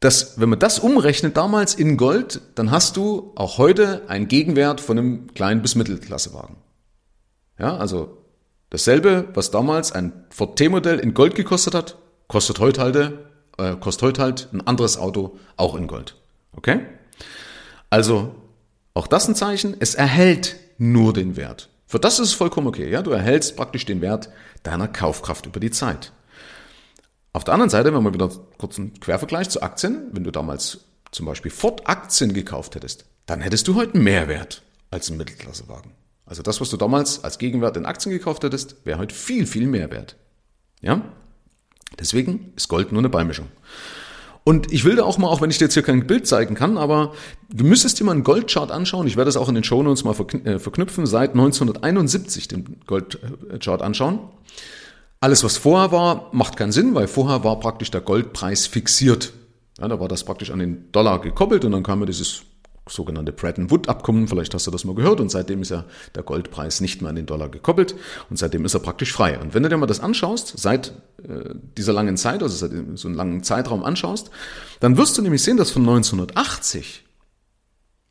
das, 0.00 0.38
wenn 0.38 0.50
man 0.50 0.58
das 0.58 0.78
umrechnet 0.78 1.38
damals 1.38 1.74
in 1.74 1.96
Gold, 1.96 2.42
dann 2.56 2.70
hast 2.70 2.98
du 2.98 3.32
auch 3.36 3.56
heute 3.56 4.02
einen 4.06 4.28
Gegenwert 4.28 4.82
von 4.82 4.98
einem 4.98 5.32
kleinen 5.32 5.62
bis 5.62 5.76
Mittelklassewagen. 5.76 6.56
Ja, 7.58 7.78
also 7.78 8.18
dasselbe, 8.68 9.28
was 9.32 9.50
damals 9.50 9.92
ein 9.92 10.12
Ford 10.28 10.58
T-Modell 10.58 10.98
in 10.98 11.14
Gold 11.14 11.36
gekostet 11.36 11.74
hat, 11.74 11.96
kostet 12.28 12.58
heute 12.58 12.82
halt, 12.82 13.31
äh, 13.58 13.76
kostet 13.76 14.02
heute 14.02 14.22
halt 14.22 14.48
ein 14.52 14.66
anderes 14.66 14.98
Auto 14.98 15.38
auch 15.56 15.74
in 15.74 15.86
Gold. 15.86 16.16
Okay? 16.56 16.80
Also 17.90 18.34
auch 18.94 19.06
das 19.06 19.28
ein 19.28 19.34
Zeichen, 19.34 19.76
es 19.78 19.94
erhält 19.94 20.56
nur 20.78 21.12
den 21.12 21.36
Wert. 21.36 21.68
Für 21.86 21.98
das 21.98 22.18
ist 22.18 22.28
es 22.28 22.34
vollkommen 22.34 22.66
okay. 22.66 22.90
Ja, 22.90 23.02
du 23.02 23.10
erhältst 23.10 23.56
praktisch 23.56 23.84
den 23.84 24.00
Wert 24.00 24.30
deiner 24.62 24.88
Kaufkraft 24.88 25.46
über 25.46 25.60
die 25.60 25.70
Zeit. 25.70 26.12
Auf 27.34 27.44
der 27.44 27.54
anderen 27.54 27.70
Seite, 27.70 27.94
wenn 27.94 28.02
man 28.02 28.14
wieder 28.14 28.30
kurz 28.58 28.78
einen 28.78 28.98
Quervergleich 29.00 29.48
zu 29.48 29.62
Aktien, 29.62 30.08
wenn 30.12 30.24
du 30.24 30.30
damals 30.30 30.80
zum 31.10 31.26
Beispiel 31.26 31.50
Ford-Aktien 31.50 32.32
gekauft 32.32 32.74
hättest, 32.74 33.06
dann 33.26 33.40
hättest 33.40 33.68
du 33.68 33.74
heute 33.74 33.98
mehr 33.98 34.28
Wert 34.28 34.62
als 34.90 35.10
ein 35.10 35.16
Mittelklassewagen. 35.16 35.92
Also 36.26 36.42
das, 36.42 36.60
was 36.60 36.70
du 36.70 36.76
damals 36.76 37.24
als 37.24 37.38
Gegenwert 37.38 37.76
in 37.76 37.86
Aktien 37.86 38.12
gekauft 38.12 38.44
hättest, 38.44 38.84
wäre 38.86 38.98
heute 38.98 39.14
viel, 39.14 39.46
viel 39.46 39.66
mehr 39.66 39.90
wert. 39.90 40.16
Ja? 40.80 41.02
Deswegen 41.98 42.52
ist 42.56 42.68
Gold 42.68 42.92
nur 42.92 43.00
eine 43.00 43.08
Beimischung. 43.08 43.48
Und 44.44 44.72
ich 44.72 44.84
will 44.84 44.96
da 44.96 45.04
auch 45.04 45.18
mal, 45.18 45.28
auch 45.28 45.40
wenn 45.40 45.50
ich 45.50 45.58
dir 45.58 45.66
jetzt 45.66 45.74
hier 45.74 45.84
kein 45.84 46.06
Bild 46.06 46.26
zeigen 46.26 46.54
kann, 46.56 46.76
aber 46.76 47.12
du 47.52 47.64
müsstest 47.64 48.00
dir 48.00 48.04
mal 48.04 48.12
einen 48.12 48.24
Goldchart 48.24 48.72
anschauen. 48.72 49.06
Ich 49.06 49.16
werde 49.16 49.28
das 49.28 49.36
auch 49.36 49.48
in 49.48 49.54
den 49.54 49.62
Shownotes 49.62 50.02
mal 50.02 50.16
äh, 50.44 50.58
verknüpfen, 50.58 51.06
seit 51.06 51.30
1971 51.30 52.48
den 52.48 52.80
Goldchart 52.86 53.82
anschauen. 53.82 54.18
Alles, 55.20 55.44
was 55.44 55.56
vorher 55.56 55.92
war, 55.92 56.30
macht 56.32 56.56
keinen 56.56 56.72
Sinn, 56.72 56.96
weil 56.96 57.06
vorher 57.06 57.44
war 57.44 57.60
praktisch 57.60 57.92
der 57.92 58.00
Goldpreis 58.00 58.66
fixiert. 58.66 59.32
Ja, 59.78 59.86
da 59.86 60.00
war 60.00 60.08
das 60.08 60.24
praktisch 60.24 60.50
an 60.50 60.58
den 60.58 60.90
Dollar 60.90 61.20
gekoppelt 61.20 61.64
und 61.64 61.70
dann 61.70 61.84
kam 61.84 62.00
ja 62.00 62.06
dieses 62.06 62.42
sogenannte 62.88 63.32
Bretton 63.32 63.70
Woods 63.70 63.88
Abkommen, 63.88 64.26
vielleicht 64.26 64.54
hast 64.54 64.66
du 64.66 64.70
das 64.70 64.84
mal 64.84 64.94
gehört 64.94 65.20
und 65.20 65.30
seitdem 65.30 65.62
ist 65.62 65.70
ja 65.70 65.84
der 66.14 66.22
Goldpreis 66.22 66.80
nicht 66.80 67.00
mehr 67.00 67.10
an 67.10 67.16
den 67.16 67.26
Dollar 67.26 67.48
gekoppelt 67.48 67.94
und 68.28 68.38
seitdem 68.38 68.64
ist 68.64 68.74
er 68.74 68.80
praktisch 68.80 69.12
frei. 69.12 69.38
Und 69.38 69.54
wenn 69.54 69.62
du 69.62 69.68
dir 69.68 69.76
mal 69.76 69.86
das 69.86 70.00
anschaust, 70.00 70.54
seit 70.58 70.88
äh, 71.22 71.54
dieser 71.76 71.92
langen 71.92 72.16
Zeit, 72.16 72.42
also 72.42 72.56
seit 72.56 72.72
so 72.94 73.08
einen 73.08 73.16
langen 73.16 73.42
Zeitraum 73.42 73.84
anschaust, 73.84 74.30
dann 74.80 74.96
wirst 74.96 75.16
du 75.16 75.22
nämlich 75.22 75.42
sehen, 75.42 75.56
dass 75.56 75.70
von 75.70 75.82
1980, 75.82 77.04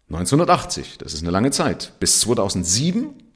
1980, 0.10 0.98
das 0.98 1.13
ist 1.13 1.22
eine 1.22 1.32
lange 1.32 1.51
Zeit, 1.51 1.94
bis 2.00 2.22
2007 2.22 3.31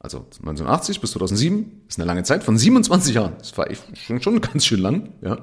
also 0.00 0.18
1980 0.18 1.00
bis 1.00 1.10
2007 1.12 1.82
ist 1.88 1.98
eine 1.98 2.06
lange 2.06 2.22
Zeit 2.22 2.44
von 2.44 2.56
27 2.56 3.16
Jahren. 3.16 3.32
Das 3.38 3.58
war 3.58 3.66
schon, 3.94 4.22
schon 4.22 4.40
ganz 4.40 4.64
schön 4.64 4.78
lang. 4.78 5.12
Ja, 5.22 5.38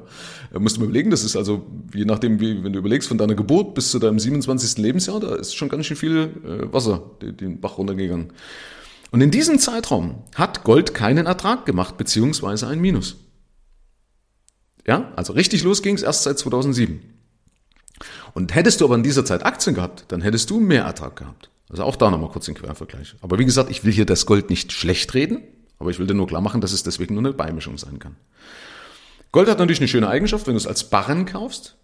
da 0.51 0.59
musst 0.59 0.77
du 0.77 0.79
mal 0.79 0.85
überlegen. 0.85 1.11
Das 1.11 1.25
ist 1.25 1.35
also 1.35 1.65
je 1.93 2.05
nachdem, 2.05 2.39
wie 2.39 2.63
wenn 2.63 2.71
du 2.71 2.79
überlegst 2.79 3.09
von 3.09 3.17
deiner 3.17 3.35
Geburt 3.35 3.73
bis 3.73 3.91
zu 3.91 3.99
deinem 3.99 4.17
27. 4.17 4.77
Lebensjahr, 4.77 5.19
da 5.19 5.35
ist 5.35 5.55
schon 5.55 5.67
ganz 5.67 5.85
schön 5.87 5.97
viel 5.97 6.31
äh, 6.45 6.73
Wasser 6.73 7.03
den 7.21 7.59
Bach 7.59 7.77
runtergegangen. 7.77 8.31
Und 9.11 9.21
in 9.21 9.29
diesem 9.29 9.59
Zeitraum 9.59 10.23
hat 10.35 10.63
Gold 10.63 10.93
keinen 10.93 11.25
Ertrag 11.25 11.65
gemacht 11.65 11.97
beziehungsweise 11.97 12.67
ein 12.67 12.79
Minus. 12.79 13.17
Ja, 14.87 15.11
also 15.17 15.33
richtig 15.33 15.63
los 15.63 15.81
ging 15.81 15.95
es 15.95 16.01
erst 16.03 16.23
seit 16.23 16.39
2007. 16.39 17.01
Und 18.33 18.55
hättest 18.55 18.79
du 18.79 18.85
aber 18.85 18.95
in 18.95 19.03
dieser 19.03 19.25
Zeit 19.25 19.45
Aktien 19.45 19.75
gehabt, 19.75 20.05
dann 20.09 20.21
hättest 20.21 20.49
du 20.49 20.59
mehr 20.59 20.83
Ertrag 20.83 21.17
gehabt. 21.17 21.49
Also 21.69 21.83
auch 21.83 21.95
da 21.95 22.09
nochmal 22.09 22.29
kurz 22.29 22.45
den 22.45 22.55
Quervergleich. 22.55 23.15
Aber 23.21 23.39
wie 23.39 23.45
gesagt, 23.45 23.69
ich 23.71 23.83
will 23.83 23.91
hier 23.91 24.05
das 24.05 24.25
Gold 24.25 24.49
nicht 24.49 24.71
schlecht 24.71 25.13
reden, 25.13 25.41
aber 25.79 25.89
ich 25.89 25.99
will 25.99 26.07
dir 26.07 26.13
nur 26.13 26.27
klar 26.27 26.41
machen, 26.41 26.61
dass 26.61 26.71
es 26.71 26.83
deswegen 26.83 27.15
nur 27.15 27.23
eine 27.23 27.33
Beimischung 27.33 27.77
sein 27.77 27.99
kann. 27.99 28.15
Gold 29.31 29.49
hat 29.49 29.59
natürlich 29.59 29.79
eine 29.79 29.87
schöne 29.87 30.07
Eigenschaft, 30.07 30.47
wenn 30.47 30.53
du 30.53 30.59
es 30.59 30.67
als 30.67 30.89
Barren 30.89 31.25
kaufst, 31.25 31.75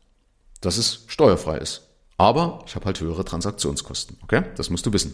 dass 0.61 0.77
es 0.77 1.03
steuerfrei 1.07 1.57
ist. 1.57 1.87
Aber 2.17 2.63
ich 2.67 2.75
habe 2.75 2.85
halt 2.85 3.01
höhere 3.01 3.25
Transaktionskosten. 3.25 4.17
Okay? 4.23 4.43
Das 4.55 4.69
musst 4.69 4.85
du 4.85 4.93
wissen. 4.93 5.13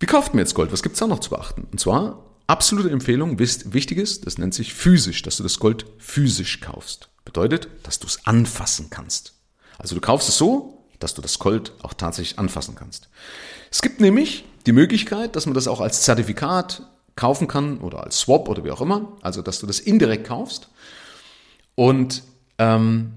Wie 0.00 0.06
kauft 0.06 0.34
man 0.34 0.40
jetzt 0.40 0.54
Gold? 0.54 0.72
Was 0.72 0.82
gibt's 0.82 0.98
da 0.98 1.06
noch 1.06 1.20
zu 1.20 1.30
beachten? 1.30 1.68
Und 1.70 1.78
zwar 1.78 2.26
absolute 2.48 2.90
Empfehlung, 2.90 3.38
wichtiges, 3.38 4.20
das 4.20 4.36
nennt 4.36 4.52
sich 4.52 4.74
physisch, 4.74 5.22
dass 5.22 5.38
du 5.38 5.42
das 5.42 5.58
Gold 5.58 5.86
physisch 5.98 6.60
kaufst. 6.60 7.08
Bedeutet, 7.24 7.68
dass 7.84 7.98
du 7.98 8.06
es 8.06 8.26
anfassen 8.26 8.90
kannst. 8.90 9.34
Also 9.78 9.94
du 9.94 10.00
kaufst 10.00 10.28
es 10.28 10.36
so, 10.36 10.75
dass 10.98 11.14
du 11.14 11.22
das 11.22 11.38
Gold 11.38 11.72
auch 11.82 11.94
tatsächlich 11.94 12.38
anfassen 12.38 12.74
kannst. 12.74 13.08
Es 13.70 13.82
gibt 13.82 14.00
nämlich 14.00 14.44
die 14.66 14.72
Möglichkeit, 14.72 15.36
dass 15.36 15.46
man 15.46 15.54
das 15.54 15.68
auch 15.68 15.80
als 15.80 16.02
Zertifikat 16.02 16.82
kaufen 17.14 17.48
kann 17.48 17.78
oder 17.78 18.04
als 18.04 18.18
Swap 18.20 18.48
oder 18.48 18.64
wie 18.64 18.70
auch 18.70 18.80
immer, 18.80 19.12
also 19.22 19.42
dass 19.42 19.58
du 19.60 19.66
das 19.66 19.80
indirekt 19.80 20.26
kaufst. 20.26 20.68
Und 21.74 22.22
ähm, 22.58 23.12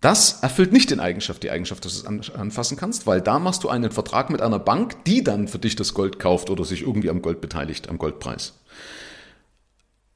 das 0.00 0.42
erfüllt 0.42 0.72
nicht 0.72 0.90
den 0.90 1.00
Eigenschaft, 1.00 1.42
die 1.42 1.50
Eigenschaft, 1.50 1.84
dass 1.84 2.02
du 2.02 2.18
es 2.18 2.30
anfassen 2.30 2.76
kannst, 2.76 3.06
weil 3.06 3.22
da 3.22 3.38
machst 3.38 3.64
du 3.64 3.70
einen 3.70 3.90
Vertrag 3.90 4.28
mit 4.28 4.42
einer 4.42 4.58
Bank, 4.58 5.02
die 5.06 5.24
dann 5.24 5.48
für 5.48 5.58
dich 5.58 5.76
das 5.76 5.94
Gold 5.94 6.18
kauft 6.18 6.50
oder 6.50 6.64
sich 6.64 6.82
irgendwie 6.82 7.08
am 7.08 7.22
Gold 7.22 7.40
beteiligt, 7.40 7.88
am 7.88 7.96
Goldpreis. 7.96 8.52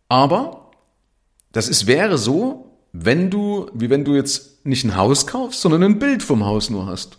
Aber 0.09 0.71
das 1.53 1.69
ist, 1.69 1.87
wäre 1.87 2.19
so, 2.19 2.68
wenn 3.05 3.31
du, 3.31 3.71
wie 3.75 3.91
wenn 3.91 4.05
du 4.05 4.15
jetzt 4.15 4.65
nicht 4.67 4.85
ein 4.85 4.97
Haus 4.97 5.27
kaufst, 5.27 5.61
sondern 5.61 5.83
ein 5.83 5.99
Bild 5.99 6.23
vom 6.23 6.45
Haus 6.45 6.71
nur 6.71 6.87
hast. 6.87 7.19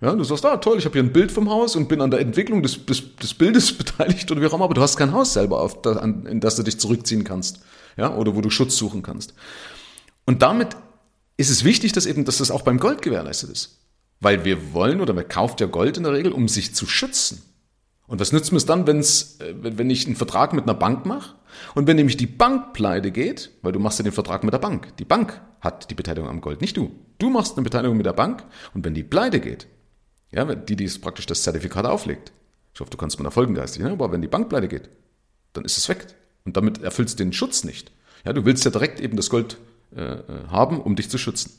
Ja, 0.00 0.14
du 0.14 0.24
sagst, 0.24 0.46
ah 0.46 0.56
toll, 0.56 0.78
ich 0.78 0.86
habe 0.86 0.94
hier 0.94 1.02
ein 1.02 1.12
Bild 1.12 1.30
vom 1.30 1.50
Haus 1.50 1.76
und 1.76 1.88
bin 1.88 2.00
an 2.00 2.10
der 2.10 2.20
Entwicklung 2.20 2.62
des, 2.62 2.86
des, 2.86 3.16
des 3.16 3.34
Bildes 3.34 3.72
beteiligt 3.78 4.30
oder 4.30 4.40
wie 4.40 4.46
auch 4.46 4.54
immer, 4.54 4.64
aber 4.64 4.74
du 4.74 4.80
hast 4.80 4.96
kein 4.96 5.12
Haus 5.12 5.34
selber, 5.34 5.60
auf, 5.60 5.84
in 5.84 6.40
das 6.40 6.56
du 6.56 6.62
dich 6.62 6.80
zurückziehen 6.80 7.24
kannst, 7.24 7.60
ja, 7.98 8.14
oder 8.14 8.34
wo 8.34 8.40
du 8.40 8.48
Schutz 8.48 8.76
suchen 8.76 9.02
kannst. 9.02 9.34
Und 10.24 10.42
damit 10.42 10.68
ist 11.36 11.50
es 11.50 11.64
wichtig, 11.64 11.92
dass 11.92 12.06
eben, 12.06 12.24
dass 12.24 12.38
das 12.38 12.50
auch 12.50 12.62
beim 12.62 12.78
Gold 12.78 13.02
gewährleistet 13.02 13.50
ist. 13.50 13.78
Weil 14.20 14.44
wir 14.44 14.72
wollen 14.72 15.00
oder 15.00 15.12
man 15.12 15.28
kauft 15.28 15.60
ja 15.60 15.66
Gold 15.66 15.96
in 15.96 16.04
der 16.04 16.12
Regel, 16.12 16.32
um 16.32 16.48
sich 16.48 16.74
zu 16.74 16.86
schützen. 16.86 17.42
Und 18.06 18.20
was 18.20 18.32
nützt 18.32 18.52
mir 18.52 18.58
es 18.58 18.66
dann, 18.66 18.86
wenn's, 18.86 19.38
äh, 19.40 19.54
wenn 19.54 19.90
ich 19.90 20.06
einen 20.06 20.16
Vertrag 20.16 20.52
mit 20.52 20.64
einer 20.64 20.74
Bank 20.74 21.06
mache 21.06 21.34
und 21.74 21.86
wenn 21.86 21.96
nämlich 21.96 22.16
die 22.16 22.26
Bank 22.26 22.72
pleite 22.72 23.10
geht, 23.10 23.50
weil 23.62 23.72
du 23.72 23.80
machst 23.80 23.98
ja 23.98 24.02
den 24.02 24.12
Vertrag 24.12 24.44
mit 24.44 24.52
der 24.52 24.58
Bank. 24.58 24.96
Die 24.98 25.04
Bank 25.04 25.40
hat 25.60 25.90
die 25.90 25.94
Beteiligung 25.94 26.28
am 26.28 26.40
Gold, 26.40 26.60
nicht 26.60 26.76
du. 26.76 26.90
Du 27.18 27.30
machst 27.30 27.56
eine 27.56 27.64
Beteiligung 27.64 27.96
mit 27.96 28.06
der 28.06 28.12
Bank 28.12 28.44
und 28.74 28.84
wenn 28.84 28.94
die 28.94 29.02
pleite 29.02 29.40
geht, 29.40 29.66
ja, 30.32 30.44
die, 30.54 30.76
die 30.76 30.86
praktisch 30.98 31.26
das 31.26 31.42
Zertifikat 31.42 31.86
auflegt, 31.86 32.32
ich 32.72 32.80
hoffe, 32.80 32.90
du 32.90 32.96
kannst 32.96 33.18
mir 33.18 33.24
da 33.24 33.30
folgen 33.30 33.54
geistig, 33.54 33.82
ne? 33.82 33.90
aber 33.90 34.12
wenn 34.12 34.22
die 34.22 34.28
Bank 34.28 34.48
pleite 34.48 34.68
geht, 34.68 34.88
dann 35.52 35.64
ist 35.64 35.76
es 35.76 35.88
weg. 35.88 36.06
Und 36.44 36.56
damit 36.56 36.82
erfüllst 36.82 37.18
du 37.18 37.24
den 37.24 37.32
Schutz 37.32 37.64
nicht. 37.64 37.90
Ja, 38.24 38.32
du 38.32 38.44
willst 38.44 38.64
ja 38.64 38.70
direkt 38.70 39.00
eben 39.00 39.16
das 39.16 39.28
Gold 39.28 39.58
äh, 39.94 40.00
äh 40.00 40.22
haben, 40.48 40.80
um 40.80 40.94
dich 40.94 41.10
zu 41.10 41.18
schützen. 41.18 41.52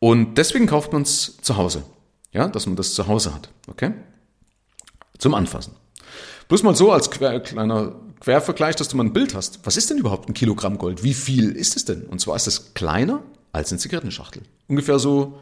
Und 0.00 0.36
deswegen 0.36 0.66
kauft 0.66 0.92
man 0.92 1.02
es 1.02 1.38
zu 1.38 1.56
Hause. 1.56 1.84
Ja, 2.32 2.48
dass 2.48 2.66
man 2.66 2.76
das 2.76 2.94
zu 2.94 3.06
Hause 3.06 3.34
hat. 3.34 3.50
Okay? 3.68 3.94
zum 5.18 5.34
Anfassen. 5.34 5.74
Bloß 6.48 6.62
mal 6.62 6.74
so 6.74 6.92
als 6.92 7.10
kleiner 7.10 7.92
Quervergleich, 8.20 8.76
dass 8.76 8.88
du 8.88 8.96
mal 8.96 9.04
ein 9.04 9.12
Bild 9.12 9.34
hast. 9.34 9.60
Was 9.64 9.76
ist 9.76 9.90
denn 9.90 9.98
überhaupt 9.98 10.28
ein 10.28 10.34
Kilogramm 10.34 10.78
Gold? 10.78 11.02
Wie 11.02 11.14
viel 11.14 11.52
ist 11.52 11.76
es 11.76 11.84
denn? 11.84 12.02
Und 12.04 12.20
zwar 12.20 12.36
ist 12.36 12.46
es 12.46 12.74
kleiner 12.74 13.22
als 13.52 13.70
eine 13.70 13.78
Zigarettenschachtel. 13.78 14.42
Ungefähr 14.66 14.98
so 14.98 15.38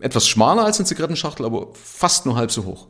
etwas 0.00 0.28
schmaler 0.28 0.64
als 0.64 0.78
eine 0.78 0.86
Zigarettenschachtel, 0.86 1.44
aber 1.44 1.68
fast 1.74 2.24
nur 2.26 2.36
halb 2.36 2.50
so 2.50 2.64
hoch. 2.64 2.88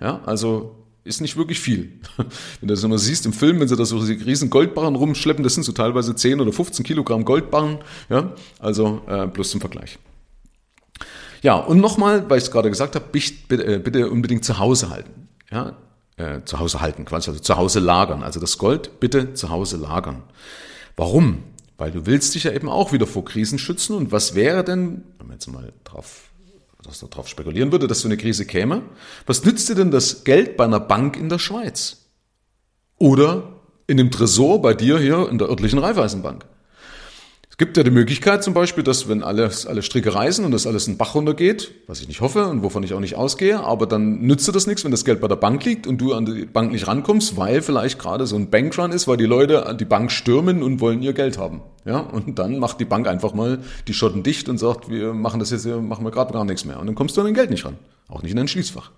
Ja, 0.00 0.20
also 0.24 0.76
ist 1.04 1.20
nicht 1.20 1.36
wirklich 1.36 1.60
viel. 1.60 2.00
Wenn 2.16 2.68
du 2.68 2.74
das 2.74 2.82
immer 2.82 2.98
siehst 2.98 3.26
im 3.26 3.32
Film, 3.32 3.58
wenn 3.58 3.68
sie 3.68 3.76
da 3.76 3.86
so 3.86 3.96
riesen 3.98 4.50
Goldbarren 4.50 4.96
rumschleppen, 4.96 5.42
das 5.42 5.54
sind 5.54 5.64
so 5.64 5.72
teilweise 5.72 6.14
10 6.14 6.40
oder 6.40 6.52
15 6.52 6.84
Kilogramm 6.84 7.24
Goldbarren. 7.24 7.78
Ja, 8.10 8.34
also 8.58 9.00
äh, 9.06 9.26
bloß 9.26 9.50
zum 9.50 9.60
Vergleich. 9.60 9.98
Ja, 11.42 11.56
und 11.56 11.80
nochmal, 11.80 12.28
weil 12.28 12.36
ich 12.36 12.44
es 12.44 12.50
gerade 12.50 12.68
gesagt 12.68 12.96
habe, 12.96 13.06
bitte, 13.10 13.64
äh, 13.64 13.78
bitte 13.78 14.10
unbedingt 14.10 14.44
zu 14.44 14.58
Hause 14.58 14.90
halten 14.90 15.20
ja, 15.50 15.76
äh, 16.20 16.44
zu 16.44 16.58
Hause 16.58 16.80
halten, 16.80 17.04
quasi, 17.04 17.30
also 17.30 17.40
zu 17.40 17.56
Hause 17.56 17.80
lagern. 17.80 18.22
Also 18.22 18.40
das 18.40 18.58
Gold 18.58 19.00
bitte 19.00 19.32
zu 19.34 19.48
Hause 19.48 19.78
lagern. 19.78 20.22
Warum? 20.96 21.42
Weil 21.78 21.90
du 21.90 22.04
willst 22.04 22.34
dich 22.34 22.44
ja 22.44 22.52
eben 22.52 22.68
auch 22.68 22.92
wieder 22.92 23.06
vor 23.06 23.24
Krisen 23.24 23.58
schützen. 23.58 23.96
Und 23.96 24.12
was 24.12 24.34
wäre 24.34 24.62
denn, 24.62 25.02
wenn 25.18 25.28
man 25.28 25.36
jetzt 25.36 25.46
mal 25.46 25.72
drauf, 25.84 26.30
dass 26.82 27.00
darauf 27.00 27.28
spekulieren 27.28 27.72
würde, 27.72 27.86
dass 27.86 28.00
so 28.00 28.08
eine 28.08 28.16
Krise 28.18 28.44
käme, 28.44 28.82
was 29.26 29.44
nützt 29.44 29.68
dir 29.68 29.74
denn 29.74 29.90
das 29.90 30.24
Geld 30.24 30.56
bei 30.56 30.64
einer 30.64 30.80
Bank 30.80 31.16
in 31.16 31.28
der 31.28 31.38
Schweiz? 31.38 32.04
Oder 32.98 33.54
in 33.86 33.96
dem 33.96 34.10
Tresor 34.10 34.60
bei 34.60 34.74
dir 34.74 34.98
hier 34.98 35.28
in 35.30 35.38
der 35.38 35.48
örtlichen 35.48 35.78
Raiffeisenbank? 35.78 36.44
Gibt 37.60 37.76
ja 37.76 37.82
die 37.82 37.90
Möglichkeit 37.90 38.42
zum 38.42 38.54
Beispiel, 38.54 38.82
dass 38.82 39.06
wenn 39.06 39.22
alles, 39.22 39.66
alle 39.66 39.82
Stricke 39.82 40.14
reißen 40.14 40.46
und 40.46 40.50
das 40.50 40.66
alles 40.66 40.86
in 40.86 40.94
den 40.94 40.98
Bach 40.98 41.14
runtergeht, 41.14 41.72
was 41.86 42.00
ich 42.00 42.08
nicht 42.08 42.22
hoffe 42.22 42.46
und 42.46 42.62
wovon 42.62 42.82
ich 42.84 42.94
auch 42.94 43.00
nicht 43.00 43.16
ausgehe, 43.16 43.60
aber 43.60 43.86
dann 43.86 44.22
nützt 44.22 44.48
dir 44.48 44.52
das 44.52 44.66
nichts, 44.66 44.82
wenn 44.82 44.90
das 44.90 45.04
Geld 45.04 45.20
bei 45.20 45.28
der 45.28 45.36
Bank 45.36 45.62
liegt 45.66 45.86
und 45.86 46.00
du 46.00 46.14
an 46.14 46.24
die 46.24 46.46
Bank 46.46 46.72
nicht 46.72 46.86
rankommst, 46.86 47.36
weil 47.36 47.60
vielleicht 47.60 47.98
gerade 47.98 48.26
so 48.26 48.34
ein 48.34 48.48
Bankrun 48.48 48.92
ist, 48.92 49.06
weil 49.08 49.18
die 49.18 49.26
Leute 49.26 49.66
an 49.66 49.76
die 49.76 49.84
Bank 49.84 50.10
stürmen 50.10 50.62
und 50.62 50.80
wollen 50.80 51.02
ihr 51.02 51.12
Geld 51.12 51.36
haben. 51.36 51.60
Ja, 51.84 51.98
und 51.98 52.38
dann 52.38 52.58
macht 52.58 52.80
die 52.80 52.86
Bank 52.86 53.06
einfach 53.06 53.34
mal 53.34 53.58
die 53.86 53.92
Schotten 53.92 54.22
dicht 54.22 54.48
und 54.48 54.56
sagt, 54.56 54.88
wir 54.88 55.12
machen 55.12 55.38
das 55.38 55.50
jetzt, 55.50 55.66
machen 55.66 56.02
wir 56.02 56.10
gerade 56.10 56.32
gar 56.32 56.46
nichts 56.46 56.64
mehr. 56.64 56.80
Und 56.80 56.86
dann 56.86 56.94
kommst 56.94 57.18
du 57.18 57.20
an 57.20 57.26
dein 57.26 57.34
Geld 57.34 57.50
nicht 57.50 57.66
ran. 57.66 57.76
Auch 58.08 58.22
nicht 58.22 58.30
in 58.30 58.38
dein 58.38 58.48
Schließfach. 58.48 58.90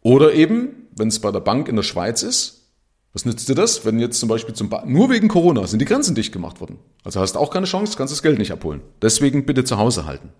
Oder 0.00 0.32
eben, 0.32 0.86
wenn 0.96 1.08
es 1.08 1.18
bei 1.18 1.32
der 1.32 1.40
Bank 1.40 1.66
in 1.66 1.74
der 1.74 1.82
Schweiz 1.82 2.22
ist, 2.22 2.61
was 3.12 3.24
nützt 3.26 3.48
dir 3.48 3.54
das, 3.54 3.84
wenn 3.84 3.98
jetzt 3.98 4.18
zum 4.18 4.28
Beispiel 4.28 4.54
zum 4.54 4.70
ba 4.70 4.84
nur 4.86 5.10
wegen 5.10 5.28
Corona 5.28 5.66
sind 5.66 5.80
die 5.80 5.84
Grenzen 5.84 6.14
dicht 6.14 6.32
gemacht 6.32 6.60
worden? 6.60 6.78
Also 7.04 7.20
hast 7.20 7.34
du 7.34 7.38
auch 7.38 7.50
keine 7.50 7.66
Chance, 7.66 7.96
kannst 7.96 8.12
das 8.12 8.22
Geld 8.22 8.38
nicht 8.38 8.52
abholen. 8.52 8.80
Deswegen 9.02 9.44
bitte 9.44 9.64
zu 9.64 9.76
Hause 9.76 10.06
halten. 10.06 10.30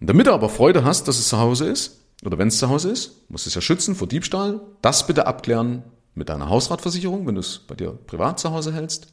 Und 0.00 0.08
damit 0.08 0.26
du 0.26 0.32
aber 0.32 0.48
Freude 0.48 0.84
hast, 0.84 1.08
dass 1.08 1.18
es 1.18 1.28
zu 1.28 1.38
Hause 1.38 1.66
ist, 1.66 2.00
oder 2.24 2.38
wenn 2.38 2.48
es 2.48 2.58
zu 2.58 2.68
Hause 2.68 2.90
ist, 2.90 3.30
musst 3.30 3.46
du 3.46 3.48
es 3.48 3.54
ja 3.54 3.60
schützen 3.60 3.94
vor 3.94 4.06
Diebstahl. 4.06 4.60
Das 4.80 5.06
bitte 5.06 5.26
abklären 5.26 5.82
mit 6.14 6.28
deiner 6.28 6.48
Hausratversicherung, 6.48 7.26
wenn 7.26 7.34
du 7.34 7.40
es 7.40 7.60
bei 7.60 7.74
dir 7.74 7.90
privat 8.06 8.38
zu 8.38 8.50
Hause 8.52 8.72
hältst 8.72 9.08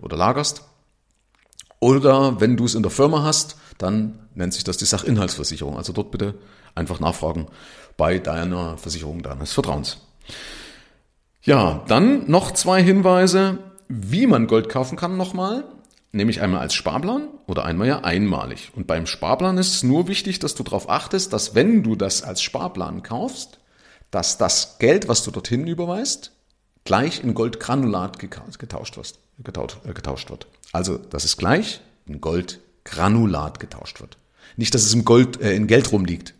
oder 0.00 0.16
lagerst. 0.16 0.64
Oder 1.78 2.40
wenn 2.40 2.56
du 2.56 2.66
es 2.66 2.74
in 2.74 2.82
der 2.82 2.90
Firma 2.90 3.22
hast, 3.22 3.56
dann 3.78 4.18
nennt 4.34 4.52
sich 4.52 4.64
das 4.64 4.76
die 4.76 4.84
Sachinhaltsversicherung. 4.84 5.76
Also 5.76 5.92
dort 5.92 6.10
bitte 6.10 6.34
einfach 6.74 7.00
nachfragen 7.00 7.46
bei 7.96 8.18
deiner 8.18 8.76
Versicherung 8.76 9.22
deines 9.22 9.52
Vertrauens. 9.52 9.98
Ja, 11.42 11.84
dann 11.88 12.30
noch 12.30 12.50
zwei 12.52 12.82
Hinweise, 12.82 13.58
wie 13.88 14.26
man 14.26 14.46
Gold 14.46 14.68
kaufen 14.68 14.96
kann 14.96 15.16
nochmal. 15.16 15.64
Nämlich 16.12 16.42
einmal 16.42 16.60
als 16.60 16.74
Sparplan 16.74 17.28
oder 17.46 17.64
einmal 17.64 17.86
ja 17.86 18.00
einmalig. 18.00 18.72
Und 18.74 18.86
beim 18.86 19.06
Sparplan 19.06 19.58
ist 19.58 19.74
es 19.74 19.82
nur 19.84 20.08
wichtig, 20.08 20.40
dass 20.40 20.56
du 20.56 20.64
darauf 20.64 20.90
achtest, 20.90 21.32
dass 21.32 21.54
wenn 21.54 21.82
du 21.84 21.94
das 21.94 22.22
als 22.22 22.42
Sparplan 22.42 23.02
kaufst, 23.02 23.60
dass 24.10 24.36
das 24.36 24.78
Geld, 24.78 25.08
was 25.08 25.22
du 25.22 25.30
dorthin 25.30 25.66
überweist, 25.68 26.32
gleich 26.84 27.22
in 27.22 27.32
Goldgranulat 27.34 28.18
getauscht 28.18 28.96
wird. 28.96 29.14
Äh, 29.38 29.92
getauscht 29.94 30.30
wird. 30.30 30.46
Also, 30.72 30.98
dass 30.98 31.24
es 31.24 31.36
gleich 31.36 31.80
in 32.06 32.20
Goldgranulat 32.20 33.60
getauscht 33.60 34.00
wird. 34.00 34.18
Nicht, 34.56 34.74
dass 34.74 34.82
es 34.82 34.92
im 34.92 35.04
Gold, 35.04 35.40
äh, 35.40 35.54
in 35.54 35.68
Geld 35.68 35.92
rumliegt 35.92 36.34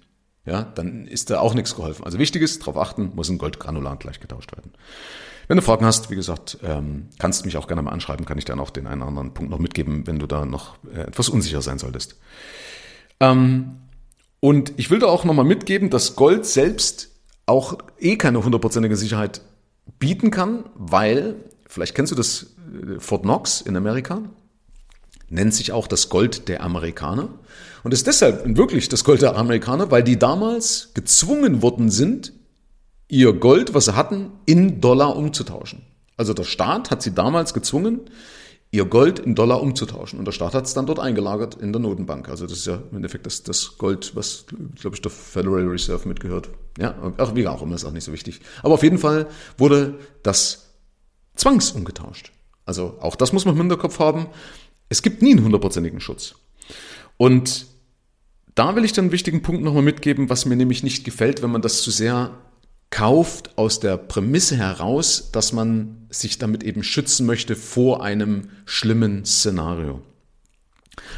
ja, 0.51 0.65
dann 0.75 1.07
ist 1.07 1.31
da 1.31 1.41
auch 1.41 1.55
nichts 1.55 1.77
geholfen. 1.77 2.05
Also 2.05 2.19
wichtig 2.19 2.43
ist, 2.43 2.61
darauf 2.63 2.77
achten, 2.77 3.13
muss 3.15 3.29
ein 3.29 3.39
Goldgranulat 3.39 4.01
gleich 4.01 4.21
getauscht 4.21 4.53
werden. 4.53 4.73
Wenn 5.49 5.57
du 5.57 5.63
Fragen 5.63 5.85
hast, 5.85 6.11
wie 6.11 6.17
gesagt, 6.17 6.59
ähm, 6.63 7.09
kannst 7.19 7.43
du 7.43 7.47
mich 7.47 7.57
auch 7.57 7.67
gerne 7.67 7.83
mal 7.83 7.93
anschreiben, 7.93 8.27
kann 8.27 8.39
ich 8.39 8.45
dann 8.45 8.61
auch 8.61 8.71
den 8.71 8.87
einen 8.87 9.03
oder 9.03 9.09
anderen 9.09 9.35
Punkt 9.35 9.51
noch 9.51 9.59
mitgeben, 9.59 10.07
wenn 10.07 10.19
du 10.19 10.27
da 10.27 10.45
noch 10.45 10.77
äh, 10.95 11.01
etwas 11.01 11.29
unsicher 11.29 11.63
sein 11.63 11.79
solltest. 11.79 12.17
Ähm, 13.21 13.77
Und 14.41 14.73
ich 14.77 14.91
will 14.91 15.01
da 15.01 15.07
auch 15.07 15.25
nochmal 15.25 15.45
mitgeben, 15.45 15.91
dass 15.91 16.17
Gold 16.17 16.47
selbst 16.47 17.11
auch 17.47 17.77
eh 17.99 18.17
keine 18.17 18.43
hundertprozentige 18.43 18.97
Sicherheit 18.97 19.43
bieten 19.99 20.31
kann, 20.31 20.65
weil, 20.75 21.35
vielleicht 21.67 21.95
kennst 21.95 22.13
du 22.13 22.17
das 22.17 22.47
äh, 22.73 23.01
Fort 23.01 23.23
Knox 23.23 23.61
in 23.61 23.77
Amerika, 23.77 24.23
nennt 25.31 25.55
sich 25.55 25.73
auch 25.73 25.87
das 25.87 26.09
Gold 26.09 26.49
der 26.49 26.63
Amerikaner. 26.63 27.31
Und 27.83 27.95
ist 27.95 28.07
deshalb 28.07 28.57
wirklich 28.57 28.89
das 28.89 29.05
Gold 29.05 29.23
der 29.23 29.37
Amerikaner, 29.37 29.91
weil 29.91 30.03
die 30.03 30.19
damals 30.19 30.91
gezwungen 30.93 31.63
worden 31.63 31.91
sind, 31.91 32.35
ihr 33.09 33.33
Gold, 33.33 33.73
was 33.73 33.87
sie 33.87 33.97
hatten, 33.97 34.33
in 34.45 34.81
Dollar 34.81 35.17
umzutauschen. 35.17 35.83
Also 36.17 36.35
der 36.35 36.45
Staat 36.45 36.91
hat 36.91 37.03
sie 37.03 37.15
damals 37.15 37.55
gezwungen, 37.55 38.01
ihr 38.71 38.85
Gold 38.85 39.19
in 39.19 39.35
Dollar 39.35 39.63
umzutauschen. 39.63 40.19
Und 40.19 40.27
der 40.27 40.33
Staat 40.33 40.55
hat 40.55 40.67
es 40.67 40.75
dann 40.75 40.87
dort 40.87 41.01
eingelagert 41.01 41.55
in 41.57 41.73
der 41.73 41.81
Notenbank. 41.81 42.29
Also 42.29 42.47
das 42.47 42.59
ist 42.59 42.67
ja 42.67 42.83
im 42.91 42.97
Endeffekt 42.97 43.27
das, 43.27 43.43
das 43.43 43.79
Gold, 43.79 44.15
was, 44.15 44.45
glaube 44.81 44.97
ich, 44.97 45.03
der 45.03 45.11
Federal 45.11 45.67
Reserve 45.67 46.07
mitgehört. 46.07 46.51
Ja, 46.79 46.95
ach, 47.17 47.35
wie 47.35 47.47
auch 47.49 47.63
immer, 47.63 47.75
ist 47.75 47.85
auch 47.85 47.93
nicht 47.93 48.05
so 48.05 48.13
wichtig. 48.13 48.41
Aber 48.63 48.75
auf 48.75 48.83
jeden 48.83 48.99
Fall 48.99 49.27
wurde 49.59 49.99
das 50.23 50.75
zwangsumgetauscht. 51.35 52.33
Also 52.65 52.99
auch 53.01 53.17
das 53.17 53.33
muss 53.33 53.45
man 53.45 53.55
im 53.55 53.61
Hinterkopf 53.63 53.99
haben. 53.99 54.27
Es 54.91 55.01
gibt 55.01 55.23
nie 55.23 55.31
einen 55.31 55.45
hundertprozentigen 55.45 56.01
Schutz. 56.01 56.35
Und 57.17 57.67
da 58.55 58.77
will 58.77 58.85
ich 58.85 58.93
dann 58.93 59.07
einen 59.07 59.13
wichtigen 59.13 59.41
Punkt 59.41 59.63
nochmal 59.63 59.83
mitgeben, 59.83 60.29
was 60.29 60.45
mir 60.45 60.57
nämlich 60.57 60.83
nicht 60.83 61.05
gefällt, 61.05 61.43
wenn 61.43 61.51
man 61.51 61.63
das 61.63 61.81
zu 61.81 61.91
sehr 61.91 62.37
kauft 62.91 63.57
aus 63.57 63.79
der 63.79 63.97
Prämisse 63.97 64.57
heraus, 64.57 65.31
dass 65.33 65.53
man 65.53 66.07
sich 66.11 66.39
damit 66.39 66.65
eben 66.65 66.83
schützen 66.83 67.25
möchte 67.25 67.55
vor 67.55 68.03
einem 68.03 68.51
schlimmen 68.67 69.25
Szenario. 69.25 70.03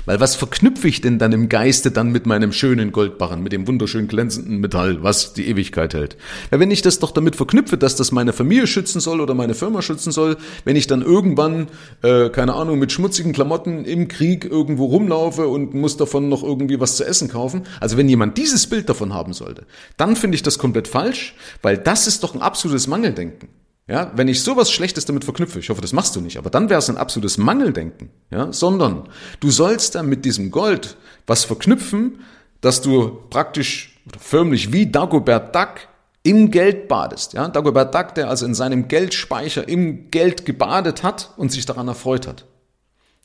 Weil 0.04 0.20
was 0.20 0.34
verknüpfe 0.34 0.88
ich 0.88 1.00
denn 1.00 1.18
dann 1.18 1.32
im 1.32 1.48
Geiste 1.48 1.90
dann 1.90 2.10
mit 2.10 2.26
meinem 2.26 2.52
schönen 2.52 2.92
Goldbarren, 2.92 3.42
mit 3.42 3.52
dem 3.52 3.66
wunderschön 3.68 4.08
glänzenden 4.08 4.58
Metall, 4.58 5.02
was 5.02 5.32
die 5.32 5.46
Ewigkeit 5.48 5.94
hält? 5.94 6.16
Ja, 6.50 6.58
wenn 6.58 6.70
ich 6.70 6.82
das 6.82 6.98
doch 6.98 7.12
damit 7.12 7.36
verknüpfe, 7.36 7.78
dass 7.78 7.96
das 7.96 8.12
meine 8.12 8.32
Familie 8.32 8.66
schützen 8.66 9.00
soll 9.00 9.20
oder 9.20 9.34
meine 9.34 9.54
Firma 9.54 9.82
schützen 9.82 10.12
soll, 10.12 10.36
wenn 10.64 10.76
ich 10.76 10.86
dann 10.86 11.02
irgendwann, 11.02 11.68
äh, 12.02 12.30
keine 12.30 12.54
Ahnung, 12.54 12.78
mit 12.78 12.92
schmutzigen 12.92 13.32
Klamotten 13.32 13.84
im 13.84 14.08
Krieg 14.08 14.44
irgendwo 14.44 14.86
rumlaufe 14.86 15.46
und 15.46 15.74
muss 15.74 15.96
davon 15.96 16.28
noch 16.28 16.42
irgendwie 16.42 16.80
was 16.80 16.96
zu 16.96 17.04
essen 17.04 17.28
kaufen, 17.28 17.62
also 17.80 17.96
wenn 17.96 18.08
jemand 18.08 18.38
dieses 18.38 18.66
Bild 18.66 18.88
davon 18.88 19.12
haben 19.12 19.32
sollte, 19.32 19.66
dann 19.96 20.16
finde 20.16 20.34
ich 20.34 20.42
das 20.42 20.58
komplett 20.58 20.88
falsch, 20.88 21.34
weil 21.62 21.78
das 21.78 22.06
ist 22.06 22.22
doch 22.24 22.34
ein 22.34 22.42
absolutes 22.42 22.86
Mangeldenken. 22.86 23.48
Ja, 23.88 24.12
wenn 24.14 24.28
ich 24.28 24.42
sowas 24.42 24.70
Schlechtes 24.70 25.06
damit 25.06 25.24
verknüpfe, 25.24 25.58
ich 25.58 25.68
hoffe, 25.68 25.80
das 25.80 25.92
machst 25.92 26.14
du 26.14 26.20
nicht, 26.20 26.36
aber 26.38 26.50
dann 26.50 26.70
wäre 26.70 26.78
es 26.78 26.88
ein 26.88 26.96
absolutes 26.96 27.36
Mangeldenken, 27.36 28.10
ja, 28.30 28.52
sondern 28.52 29.08
du 29.40 29.50
sollst 29.50 29.96
dann 29.96 30.06
mit 30.06 30.24
diesem 30.24 30.52
Gold 30.52 30.96
was 31.26 31.44
verknüpfen, 31.44 32.20
dass 32.60 32.80
du 32.80 33.18
praktisch 33.28 34.00
förmlich 34.18 34.72
wie 34.72 34.86
Dagobert 34.86 35.54
Duck 35.54 35.88
im 36.22 36.52
Geld 36.52 36.86
badest, 36.86 37.32
ja, 37.32 37.48
Dagobert 37.48 37.92
Duck, 37.92 38.14
der 38.14 38.28
also 38.28 38.46
in 38.46 38.54
seinem 38.54 38.86
Geldspeicher 38.86 39.68
im 39.68 40.12
Geld 40.12 40.46
gebadet 40.46 41.02
hat 41.02 41.32
und 41.36 41.50
sich 41.50 41.66
daran 41.66 41.88
erfreut 41.88 42.28
hat. 42.28 42.46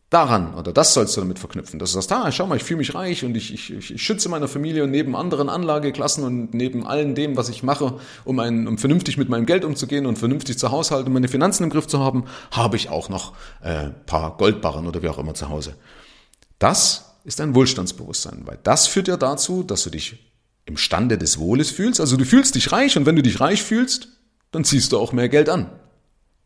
Daran, 0.10 0.54
oder 0.54 0.72
das 0.72 0.94
sollst 0.94 1.18
du 1.18 1.22
damit 1.22 1.38
verknüpfen. 1.38 1.80
Dass 1.80 1.92
du 1.92 1.96
sagst, 1.96 2.14
ah, 2.14 2.32
schau 2.32 2.48
mal, 2.48 2.56
ich 2.56 2.64
fühle 2.64 2.78
mich 2.78 2.96
reich 2.96 3.26
und 3.26 3.36
ich, 3.36 3.54
ich, 3.54 3.92
ich 3.92 4.02
schütze 4.02 4.30
meine 4.30 4.48
Familie 4.48 4.86
und 4.86 4.92
neben 4.92 5.18
anderen 5.18 5.50
Anlageklassen 5.50 6.24
und 6.24 6.54
neben 6.54 6.88
allem 6.88 7.14
dem, 7.14 7.36
was 7.36 7.50
ich 7.50 7.62
mache, 7.62 8.00
um, 8.24 8.40
ein, 8.40 8.70
um 8.70 8.78
vernünftig 8.78 9.18
mit 9.18 9.28
meinem 9.28 9.46
Geld 9.46 9.66
umzugehen 9.66 10.06
und 10.06 10.18
vernünftig 10.18 10.58
zu 10.58 10.72
haushalten 10.72 11.12
meine 11.12 11.28
Finanzen 11.28 11.64
im 11.64 11.70
Griff 11.70 11.88
zu 11.88 12.00
haben, 12.00 12.24
habe 12.52 12.78
ich 12.78 12.88
auch 12.88 13.10
noch 13.10 13.34
äh, 13.62 13.90
paar 14.06 14.38
Goldbarren 14.38 14.88
oder 14.88 15.04
wie 15.04 15.10
auch 15.10 15.18
immer 15.18 15.34
zu 15.34 15.50
Hause. 15.50 15.76
Das 16.58 17.16
ist 17.26 17.42
ein 17.42 17.54
Wohlstandsbewusstsein, 17.54 18.44
weil 18.46 18.60
das 18.64 18.88
führt 18.88 19.10
ja 19.10 19.18
dazu, 19.18 19.64
dass 19.64 19.84
du 19.84 19.90
dich 19.90 20.32
im 20.64 20.78
Stande 20.78 21.18
des 21.18 21.38
Wohles 21.38 21.70
fühlst. 21.70 22.00
Also 22.00 22.16
du 22.16 22.24
fühlst 22.24 22.56
dich 22.56 22.72
reich 22.72 22.96
und 22.96 23.06
wenn 23.06 23.18
du 23.18 23.22
dich 23.22 23.42
reich 23.42 23.62
fühlst, 23.62 24.08
dann 24.52 24.64
ziehst 24.64 24.94
du 24.94 25.00
auch 25.00 25.12
mehr 25.12 25.28
Geld 25.28 25.50
an. 25.50 25.70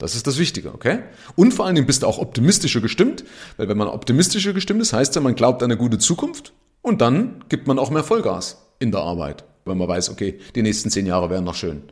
Das 0.02 0.16
ist 0.16 0.26
das 0.26 0.40
Wichtige, 0.40 0.74
okay? 0.74 1.04
Und 1.36 1.54
vor 1.54 1.68
allen 1.68 1.76
Dingen 1.76 1.86
bist 1.86 2.02
du 2.02 2.08
auch 2.08 2.18
optimistischer 2.18 2.82
gestimmt, 2.82 3.24
weil 3.58 3.70
wenn 3.70 3.78
man 3.78 3.88
optimistischer 3.88 4.52
gestimmt 4.52 4.82
ist, 4.82 4.94
heißt 4.94 5.14
ja, 5.14 5.22
man 5.22 5.36
glaubt 5.36 5.62
an 5.62 5.70
eine 5.70 5.78
gute 5.78 6.00
Zukunft 6.00 6.54
und 6.82 7.02
dann 7.02 7.46
gibt 7.50 7.68
man 7.68 7.78
auch 7.78 7.92
mehr 7.92 8.04
Vollgas 8.04 8.66
in 8.80 8.92
der 8.92 9.02
Arbeit, 9.02 9.44
weil 9.64 9.76
man 9.76 9.88
weiß, 9.88 10.10
okay, 10.10 10.40
die 10.56 10.64
nächsten 10.64 10.90
zehn 10.90 11.06
Jahre 11.06 11.30
wären 11.30 11.44
noch 11.44 11.54
schön. 11.54 11.84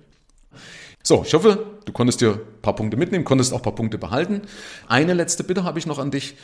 So, 1.01 1.23
ich 1.25 1.33
hoffe, 1.33 1.65
du 1.85 1.93
konntest 1.93 2.19
dir 2.19 2.33
ein 2.33 2.61
paar 2.61 2.75
Punkte 2.75 2.97
mitnehmen, 2.97 3.23
konntest 3.23 3.53
auch 3.53 3.59
ein 3.59 3.63
paar 3.63 3.75
Punkte 3.75 3.97
behalten. 3.97 4.41
Eine 4.87 5.13
letzte 5.13 5.45
Bitte 5.45 5.63
habe 5.63 5.79
ich 5.79 5.85
noch 5.85 5.97
an 5.97 6.11
dich. 6.11 6.35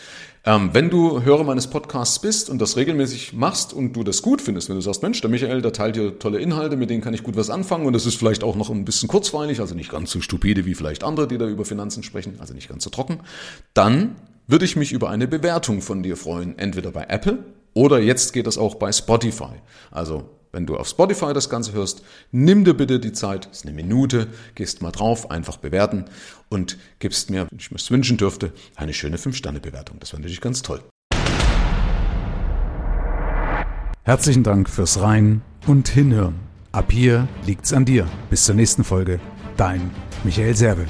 Ähm, 0.46 0.70
wenn 0.72 0.90
du 0.90 1.24
Hörer 1.24 1.44
meines 1.44 1.68
Podcasts 1.68 2.20
bist 2.20 2.50
und 2.50 2.62
das 2.62 2.78
regelmäßig 2.78 3.34
machst 3.34 3.74
und 3.74 3.94
du 3.94 4.04
das 4.04 4.22
gut 4.22 4.42
findest, 4.42 4.70
wenn 4.70 4.78
du 4.78 4.82
sagst, 4.82 5.04
Mensch, 5.04 5.20
der 5.20 5.30
Michael, 5.30 5.62
der 5.62 5.74
teilt 5.74 5.98
hier 5.98 6.20
tolle 6.20 6.40
Inhalte, 6.40 6.78
mit 6.78 6.90
denen 6.90 7.02
kann 7.02 7.14
ich 7.14 7.24
gut 7.24 7.36
was 7.36 7.50
anfangen 7.50 7.86
und 7.86 7.92
das 7.92 8.06
ist 8.06 8.16
vielleicht 8.16 8.46
auch 8.46 8.56
noch 8.56 8.70
ein 8.70 8.86
bisschen 8.86 9.10
kurzweilig, 9.10 9.60
also 9.60 9.76
nicht 9.76 9.92
ganz 9.92 10.12
so 10.12 10.22
stupide 10.22 10.66
wie 10.66 10.74
vielleicht 10.74 11.04
andere, 11.04 11.28
die 11.28 11.38
da 11.38 11.48
über 11.48 11.66
Finanzen 11.66 12.02
sprechen, 12.02 12.38
also 12.40 12.54
nicht 12.54 12.70
ganz 12.70 12.86
so 12.86 12.90
trocken, 12.90 13.20
dann 13.74 14.16
würde 14.48 14.64
ich 14.64 14.78
mich 14.78 14.94
über 14.94 15.10
eine 15.10 15.28
Bewertung 15.28 15.82
von 15.82 16.02
dir 16.02 16.16
freuen, 16.16 16.58
entweder 16.58 16.92
bei 16.92 17.06
Apple 17.10 17.40
oder 17.74 18.00
jetzt 18.00 18.32
geht 18.32 18.48
das 18.48 18.58
auch 18.58 18.76
bei 18.76 18.92
Spotify. 18.92 19.52
Also 19.92 20.30
wenn 20.56 20.66
du 20.66 20.78
auf 20.78 20.88
Spotify 20.88 21.34
das 21.34 21.50
Ganze 21.50 21.74
hörst, 21.74 22.02
nimm 22.32 22.64
dir 22.64 22.74
bitte 22.74 23.00
die 23.00 23.12
Zeit, 23.12 23.48
ist 23.52 23.66
eine 23.66 23.76
Minute, 23.76 24.28
gehst 24.56 24.82
mal 24.82 24.92
drauf, 24.92 25.30
einfach 25.30 25.58
bewerten 25.58 26.06
und 26.50 26.78
gibst 27.00 27.30
mir, 27.30 27.46
wenn 27.52 27.60
ich 27.60 27.72
mir 27.72 27.78
es 27.78 27.92
wünschen 27.92 28.16
dürfte, 28.16 28.54
eine 28.76 28.94
schöne 28.94 29.18
5-Sterne-Bewertung. 29.18 30.00
Das 30.00 30.14
wäre 30.14 30.22
natürlich 30.22 30.42
ganz 30.42 30.62
toll. 30.62 30.82
Herzlichen 34.04 34.44
Dank 34.44 34.70
fürs 34.70 35.02
Rein 35.02 35.42
und 35.68 35.90
Hinhören. 35.90 36.36
Ab 36.72 36.92
hier 36.92 37.28
liegt's 37.46 37.74
an 37.74 37.84
dir. 37.84 38.08
Bis 38.30 38.46
zur 38.46 38.56
nächsten 38.56 38.84
Folge. 38.84 39.20
Dein 39.58 39.92
Michael 40.24 40.56
Serve. 40.56 40.86